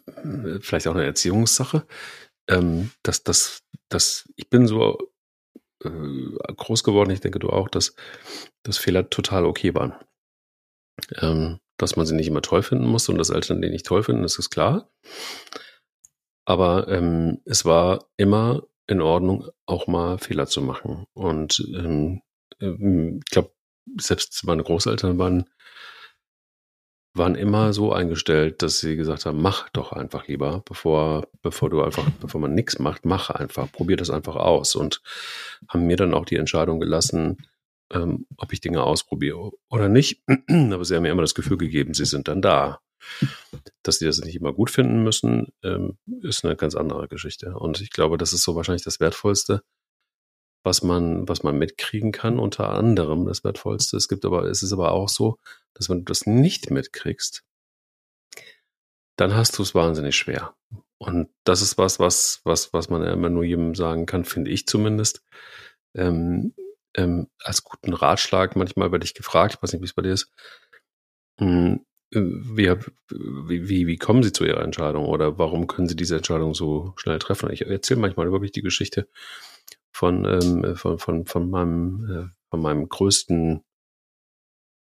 [0.07, 1.87] äh, vielleicht auch eine Erziehungssache,
[2.49, 4.99] ähm, dass, dass, dass ich bin so
[5.85, 7.95] äh, groß geworden, ich denke du auch, dass,
[8.63, 9.95] dass Fehler total okay waren.
[11.17, 14.03] Ähm, dass man sie nicht immer toll finden muss und dass Eltern die nicht toll
[14.03, 14.91] finden, das ist klar.
[16.45, 21.07] Aber ähm, es war immer in Ordnung, auch mal Fehler zu machen.
[21.15, 22.23] Und ähm,
[22.61, 23.53] ähm ich glaube,
[23.99, 25.47] selbst meine Großeltern waren
[27.15, 31.83] waren immer so eingestellt, dass sie gesagt haben, mach doch einfach lieber, bevor, bevor du
[31.83, 35.03] einfach, bevor man nichts macht, mach einfach, probier das einfach aus und
[35.69, 37.37] haben mir dann auch die Entscheidung gelassen,
[37.93, 40.23] ähm, ob ich Dinge ausprobiere oder nicht.
[40.49, 42.81] Aber sie haben mir immer das Gefühl gegeben, sie sind dann da.
[43.83, 47.55] Dass sie das nicht immer gut finden müssen, ähm, ist eine ganz andere Geschichte.
[47.55, 49.63] Und ich glaube, das ist so wahrscheinlich das Wertvollste,
[50.65, 53.97] was man, was man mitkriegen kann, unter anderem das Wertvollste.
[53.97, 55.39] Es gibt aber, es ist aber auch so,
[55.75, 57.45] dass wenn du das nicht mitkriegst,
[59.17, 60.55] dann hast du es wahnsinnig schwer.
[60.99, 64.51] Und das ist was, was, was, was man ja immer nur jedem sagen kann, finde
[64.51, 65.23] ich zumindest.
[65.95, 66.55] Ähm,
[66.95, 70.13] ähm, als guten Ratschlag, manchmal werde ich gefragt, ich weiß nicht, wie es bei dir
[70.13, 70.31] ist,
[71.39, 71.85] hm,
[72.15, 72.71] wie,
[73.49, 77.19] wie, wie kommen Sie zu Ihrer Entscheidung oder warum können Sie diese Entscheidung so schnell
[77.19, 77.51] treffen?
[77.51, 79.09] Ich erzähle manchmal wirklich die Geschichte
[79.93, 83.65] von, ähm, von, von, von, meinem, äh, von meinem größten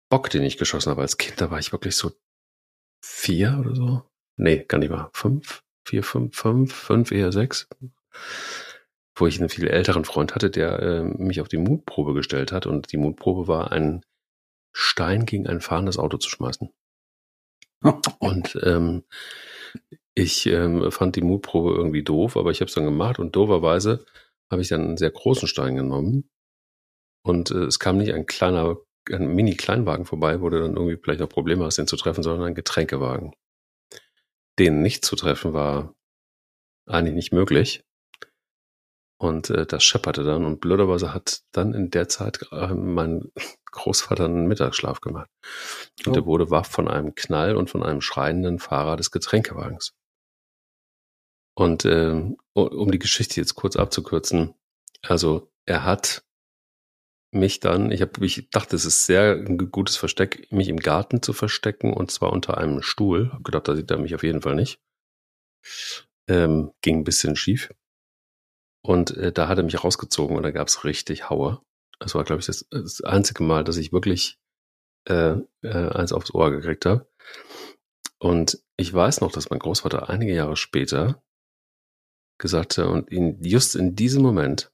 [0.09, 1.39] Bock, den ich geschossen habe als Kind.
[1.39, 2.11] Da war ich wirklich so
[3.03, 4.03] vier oder so.
[4.37, 5.09] Nee, gar nicht mal.
[5.13, 7.67] Fünf, vier, fünf, fünf, fünf, eher sechs.
[9.15, 12.65] Wo ich einen viel älteren Freund hatte, der äh, mich auf die Mutprobe gestellt hat.
[12.65, 14.03] Und die Mutprobe war, einen
[14.73, 16.71] Stein gegen ein fahrendes Auto zu schmeißen.
[18.19, 19.03] Und ähm,
[20.13, 24.05] ich ähm, fand die Mutprobe irgendwie doof, aber ich habe es dann gemacht und dooferweise
[24.51, 26.29] habe ich dann einen sehr großen Stein genommen
[27.23, 28.77] und äh, es kam nicht ein kleiner,
[29.09, 32.47] ein Mini-Kleinwagen vorbei, wo du dann irgendwie vielleicht auch Probleme hast, den zu treffen, sondern
[32.47, 33.33] ein Getränkewagen.
[34.59, 35.95] Den nicht zu treffen war
[36.87, 37.83] eigentlich nicht möglich.
[39.21, 43.31] Und äh, das schepperte dann und blöderweise hat dann in der Zeit äh, mein
[43.71, 45.29] Großvater einen Mittagsschlaf gemacht.
[46.07, 46.13] Und oh.
[46.13, 49.93] der wurde wach von einem Knall und von einem schreienden Fahrer des Getränkewagens.
[51.55, 54.55] Und äh, um die Geschichte jetzt kurz abzukürzen,
[55.03, 56.23] also er hat
[57.31, 61.21] mich dann, ich habe, ich dachte, es ist sehr ein gutes Versteck, mich im Garten
[61.21, 63.31] zu verstecken und zwar unter einem Stuhl.
[63.31, 64.79] Hab gedacht, da sieht er mich auf jeden Fall nicht.
[66.27, 67.69] Ähm, ging ein bisschen schief.
[68.81, 71.61] Und äh, da hat er mich rausgezogen und da gab's richtig Haue.
[71.99, 74.39] Das war, glaube ich, das, das, einzige Mal, dass ich wirklich
[75.07, 77.07] äh, äh, eins aufs Ohr gekriegt habe.
[78.17, 81.23] Und ich weiß noch, dass mein Großvater einige Jahre später
[82.39, 84.71] gesagt hat, und in, just in diesem Moment,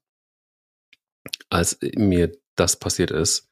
[1.49, 3.49] als mir das passiert ist,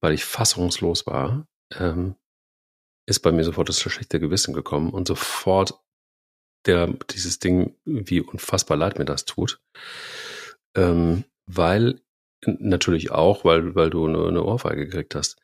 [0.00, 2.16] weil ich fassungslos war, ähm,
[3.06, 5.80] ist bei mir sofort das schlechte Gewissen gekommen und sofort
[6.66, 9.60] der, dieses Ding, wie unfassbar leid mir das tut.
[10.74, 12.00] Ähm, weil,
[12.44, 15.40] natürlich auch, weil, weil du eine, eine Ohrfeige gekriegt hast,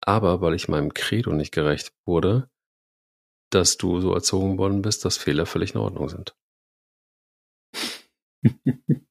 [0.00, 2.48] aber weil ich meinem Credo nicht gerecht wurde,
[3.50, 6.36] dass du so erzogen worden bist, dass Fehler völlig in Ordnung sind.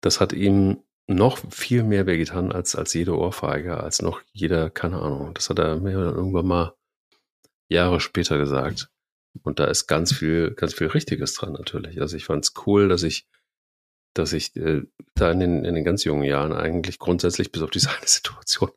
[0.00, 5.00] das hat ihm noch viel mehr wehgetan als, als jede Ohrfeige, als noch jeder, keine
[5.00, 5.34] Ahnung.
[5.34, 6.76] Das hat er mir irgendwann mal
[7.68, 8.90] Jahre später gesagt.
[9.42, 12.00] Und da ist ganz viel, ganz viel Richtiges dran natürlich.
[12.00, 13.26] Also ich fand es cool, dass ich,
[14.14, 14.82] dass ich äh,
[15.14, 18.70] da in den, in den ganz jungen Jahren eigentlich grundsätzlich bis auf diese eine Situation,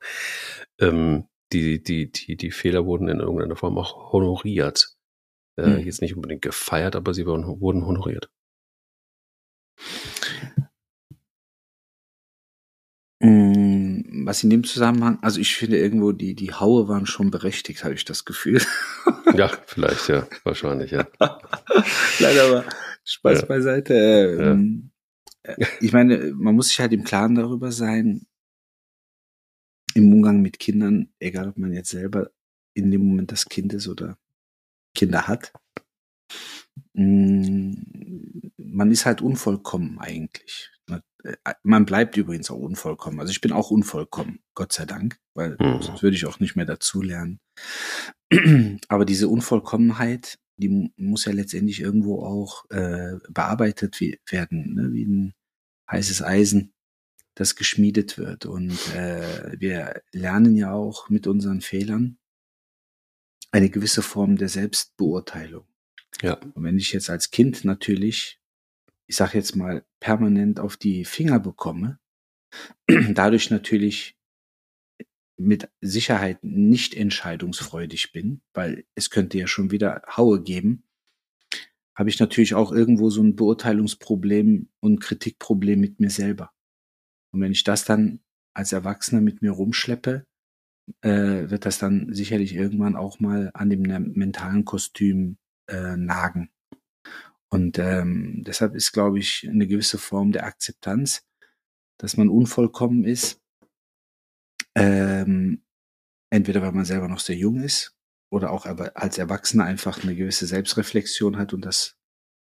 [0.80, 4.95] ähm, die, die, die, die Fehler wurden in irgendeiner Form auch honoriert.
[5.58, 5.80] Äh, hm.
[5.80, 8.30] Jetzt nicht unbedingt gefeiert, aber sie wurden, wurden honoriert.
[13.20, 13.51] Mm,
[14.26, 17.93] was in dem Zusammenhang, also ich finde irgendwo, die, die Haue waren schon berechtigt, habe
[17.93, 18.61] ich das Gefühl.
[19.34, 21.07] Ja, vielleicht, ja, wahrscheinlich, ja.
[22.19, 22.65] Nein, aber
[23.05, 23.45] Spaß ja.
[23.45, 23.93] beiseite.
[23.93, 24.91] Ähm,
[25.47, 25.53] ja.
[25.53, 28.26] Äh, ich meine, man muss sich halt im Klaren darüber sein,
[29.93, 32.32] im Umgang mit Kindern, egal ob man jetzt selber
[32.74, 34.17] in dem Moment das Kind ist oder
[34.93, 35.53] Kinder hat,
[36.93, 40.71] man ist halt unvollkommen eigentlich.
[41.23, 43.19] Äh, man bleibt übrigens auch unvollkommen.
[43.19, 45.82] Also ich bin auch unvollkommen, Gott sei Dank, weil mhm.
[45.82, 47.39] sonst würde ich auch nicht mehr dazulernen.
[48.88, 54.93] Aber diese Unvollkommenheit, die muss ja letztendlich irgendwo auch äh, bearbeitet werden, ne?
[54.93, 55.34] wie ein
[55.89, 56.73] heißes Eisen,
[57.36, 58.45] das geschmiedet wird.
[58.45, 62.17] Und äh, wir lernen ja auch mit unseren Fehlern
[63.51, 65.65] eine gewisse Form der Selbstbeurteilung.
[66.22, 66.36] Ja.
[66.53, 68.41] Und wenn ich jetzt als Kind natürlich
[69.12, 71.99] ich sage jetzt mal, permanent auf die Finger bekomme,
[73.14, 74.18] dadurch natürlich
[75.36, 80.86] mit Sicherheit nicht entscheidungsfreudig bin, weil es könnte ja schon wieder Haue geben,
[81.93, 86.53] habe ich natürlich auch irgendwo so ein Beurteilungsproblem und Kritikproblem mit mir selber.
[87.34, 88.22] Und wenn ich das dann
[88.53, 90.26] als Erwachsener mit mir rumschleppe,
[91.01, 95.38] äh, wird das dann sicherlich irgendwann auch mal an dem mentalen Kostüm
[95.72, 96.51] äh, nagen.
[97.49, 101.26] Und ähm, deshalb ist, glaube ich, eine gewisse Form der Akzeptanz,
[101.97, 103.41] dass man unvollkommen ist.
[104.76, 105.63] Ähm,
[106.30, 107.95] entweder weil man selber noch sehr jung ist
[108.30, 111.97] oder auch als Erwachsener einfach eine gewisse Selbstreflexion hat und das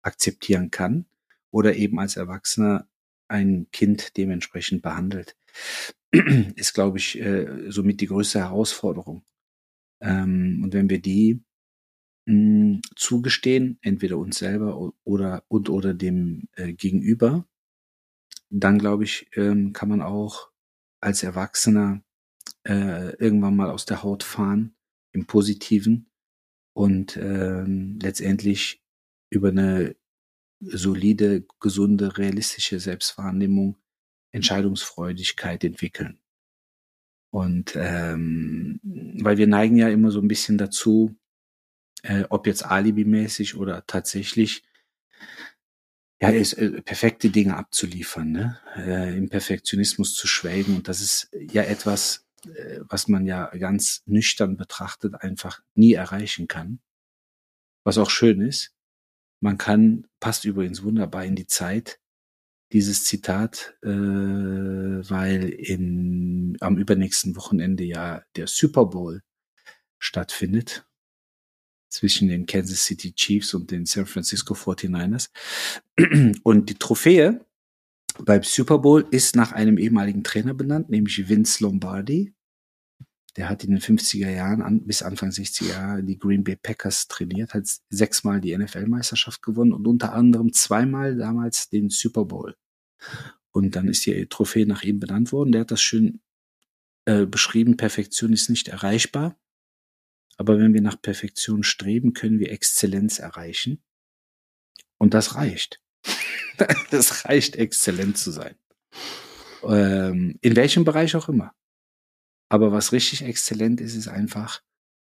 [0.03, 1.07] akzeptieren kann
[1.49, 2.87] oder eben als Erwachsener
[3.27, 5.35] ein Kind dementsprechend behandelt,
[6.55, 9.23] ist, glaube ich, äh, somit die größte Herausforderung.
[10.01, 11.41] Ähm, und wenn wir die
[12.25, 17.45] mh, zugestehen, entweder uns selber oder und oder dem äh, Gegenüber,
[18.49, 20.49] dann glaube ich, ähm, kann man auch
[21.01, 22.03] als Erwachsener
[22.63, 24.75] äh, irgendwann mal aus der Haut fahren
[25.13, 26.11] im Positiven
[26.73, 28.83] und ähm, letztendlich
[29.29, 29.95] über eine
[30.61, 33.77] solide, gesunde, realistische Selbstwahrnehmung
[34.31, 36.19] Entscheidungsfreudigkeit entwickeln.
[37.33, 38.79] Und ähm,
[39.21, 41.15] weil wir neigen ja immer so ein bisschen dazu,
[42.03, 44.63] äh, ob jetzt alibimäßig oder tatsächlich,
[46.21, 48.59] ja, ist, äh, perfekte Dinge abzuliefern, ne?
[48.75, 50.75] äh, im Perfektionismus zu schwelgen.
[50.75, 56.47] Und das ist ja etwas, äh, was man ja ganz nüchtern betrachtet einfach nie erreichen
[56.47, 56.79] kann.
[57.83, 58.75] Was auch schön ist.
[59.39, 61.99] Man kann, passt übrigens wunderbar in die Zeit,
[62.71, 69.23] dieses Zitat, äh, weil in, am übernächsten Wochenende ja der Super Bowl
[69.97, 70.85] stattfindet
[71.91, 75.29] zwischen den Kansas City Chiefs und den San Francisco 49ers.
[76.43, 77.45] Und die Trophäe
[78.19, 82.33] beim Super Bowl ist nach einem ehemaligen Trainer benannt, nämlich Vince Lombardi.
[83.37, 87.07] Der hat in den 50er Jahren an, bis Anfang 60er Jahre die Green Bay Packers
[87.07, 92.55] trainiert, hat sechsmal die NFL-Meisterschaft gewonnen und unter anderem zweimal damals den Super Bowl.
[93.51, 95.51] Und dann ist die Trophäe nach ihm benannt worden.
[95.53, 96.21] Der hat das schön
[97.05, 99.37] äh, beschrieben, Perfektion ist nicht erreichbar.
[100.37, 103.83] Aber wenn wir nach Perfektion streben, können wir Exzellenz erreichen.
[104.97, 105.81] Und das reicht.
[106.91, 108.55] das reicht, exzellent zu sein.
[109.63, 111.53] Ähm, in welchem Bereich auch immer.
[112.49, 114.61] Aber was richtig exzellent ist, ist einfach,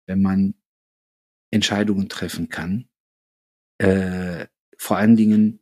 [0.08, 0.56] wenn man
[1.52, 2.90] Entscheidungen treffen kann.
[3.80, 4.48] Äh,
[4.78, 5.60] vor allen Dingen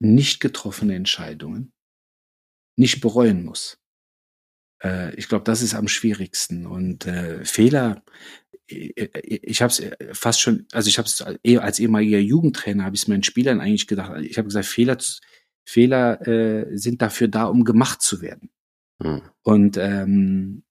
[0.00, 1.72] nicht getroffene Entscheidungen
[2.76, 3.81] nicht bereuen muss.
[4.82, 6.66] Äh, ich glaube, das ist am schwierigsten.
[6.66, 8.02] Und äh, Fehler,
[8.66, 9.82] ich, äh, habe es
[10.18, 13.86] fast schon, also ich habe es als ehemaliger Jugendtrainer, habe ich es meinen Spielern eigentlich
[13.86, 14.20] gedacht.
[14.22, 14.98] Ich habe gesagt, Fehler,
[15.64, 18.50] Fehler äh, sind dafür da, um gemacht zu werden.
[18.98, 19.22] Mhm.
[19.42, 20.62] Und ähm,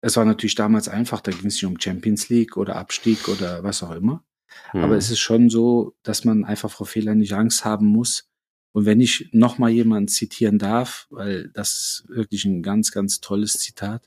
[0.00, 3.62] es war natürlich damals einfach, da ging es nicht um Champions League oder Abstieg oder
[3.62, 4.24] was auch immer.
[4.72, 4.80] Mhm.
[4.80, 8.29] Aber es ist schon so, dass man einfach vor Fehlern nicht Angst haben muss.
[8.72, 13.54] Und wenn ich nochmal jemanden zitieren darf, weil das ist wirklich ein ganz, ganz tolles
[13.54, 14.02] Zitat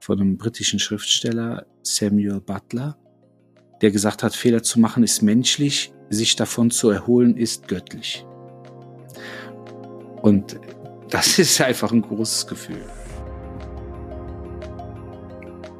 [0.00, 2.98] von einem britischen Schriftsteller, Samuel Butler,
[3.82, 8.26] der gesagt hat, Fehler zu machen ist menschlich, sich davon zu erholen ist göttlich.
[10.22, 10.58] Und
[11.10, 12.84] das ist einfach ein großes Gefühl.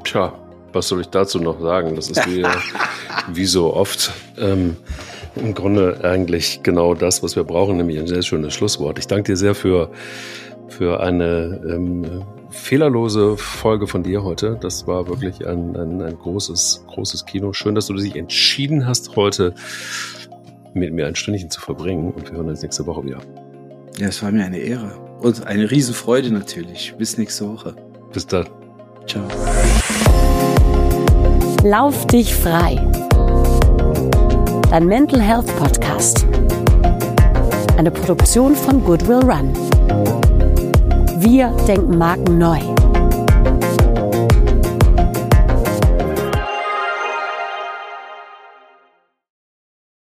[0.04, 0.38] Tja,
[0.72, 1.96] was soll ich dazu noch sagen?
[1.96, 2.44] Das ist wie,
[3.32, 4.76] wie so oft ähm,
[5.36, 8.98] im Grunde eigentlich genau das, was wir brauchen, nämlich ein sehr schönes Schlusswort.
[8.98, 9.90] Ich danke dir sehr für,
[10.68, 14.56] für eine ähm, fehlerlose Folge von dir heute.
[14.60, 17.52] Das war wirklich ein, ein, ein großes, großes Kino.
[17.52, 19.54] Schön, dass du dich entschieden hast, heute
[20.72, 22.12] mit mir ein Stündchen zu verbringen.
[22.12, 23.18] Und wir hören uns nächste Woche wieder.
[23.98, 24.98] Ja, es war mir eine Ehre.
[25.20, 26.94] Und eine Riesenfreude natürlich.
[26.98, 27.74] Bis nächste Woche.
[28.12, 28.46] Bis dann.
[29.06, 29.26] Ciao.
[31.62, 32.78] Lauf dich frei.
[34.74, 36.26] Dein Mental Health Podcast.
[37.78, 39.52] Eine Produktion von Goodwill Run.
[41.20, 42.73] Wir denken Marken neu.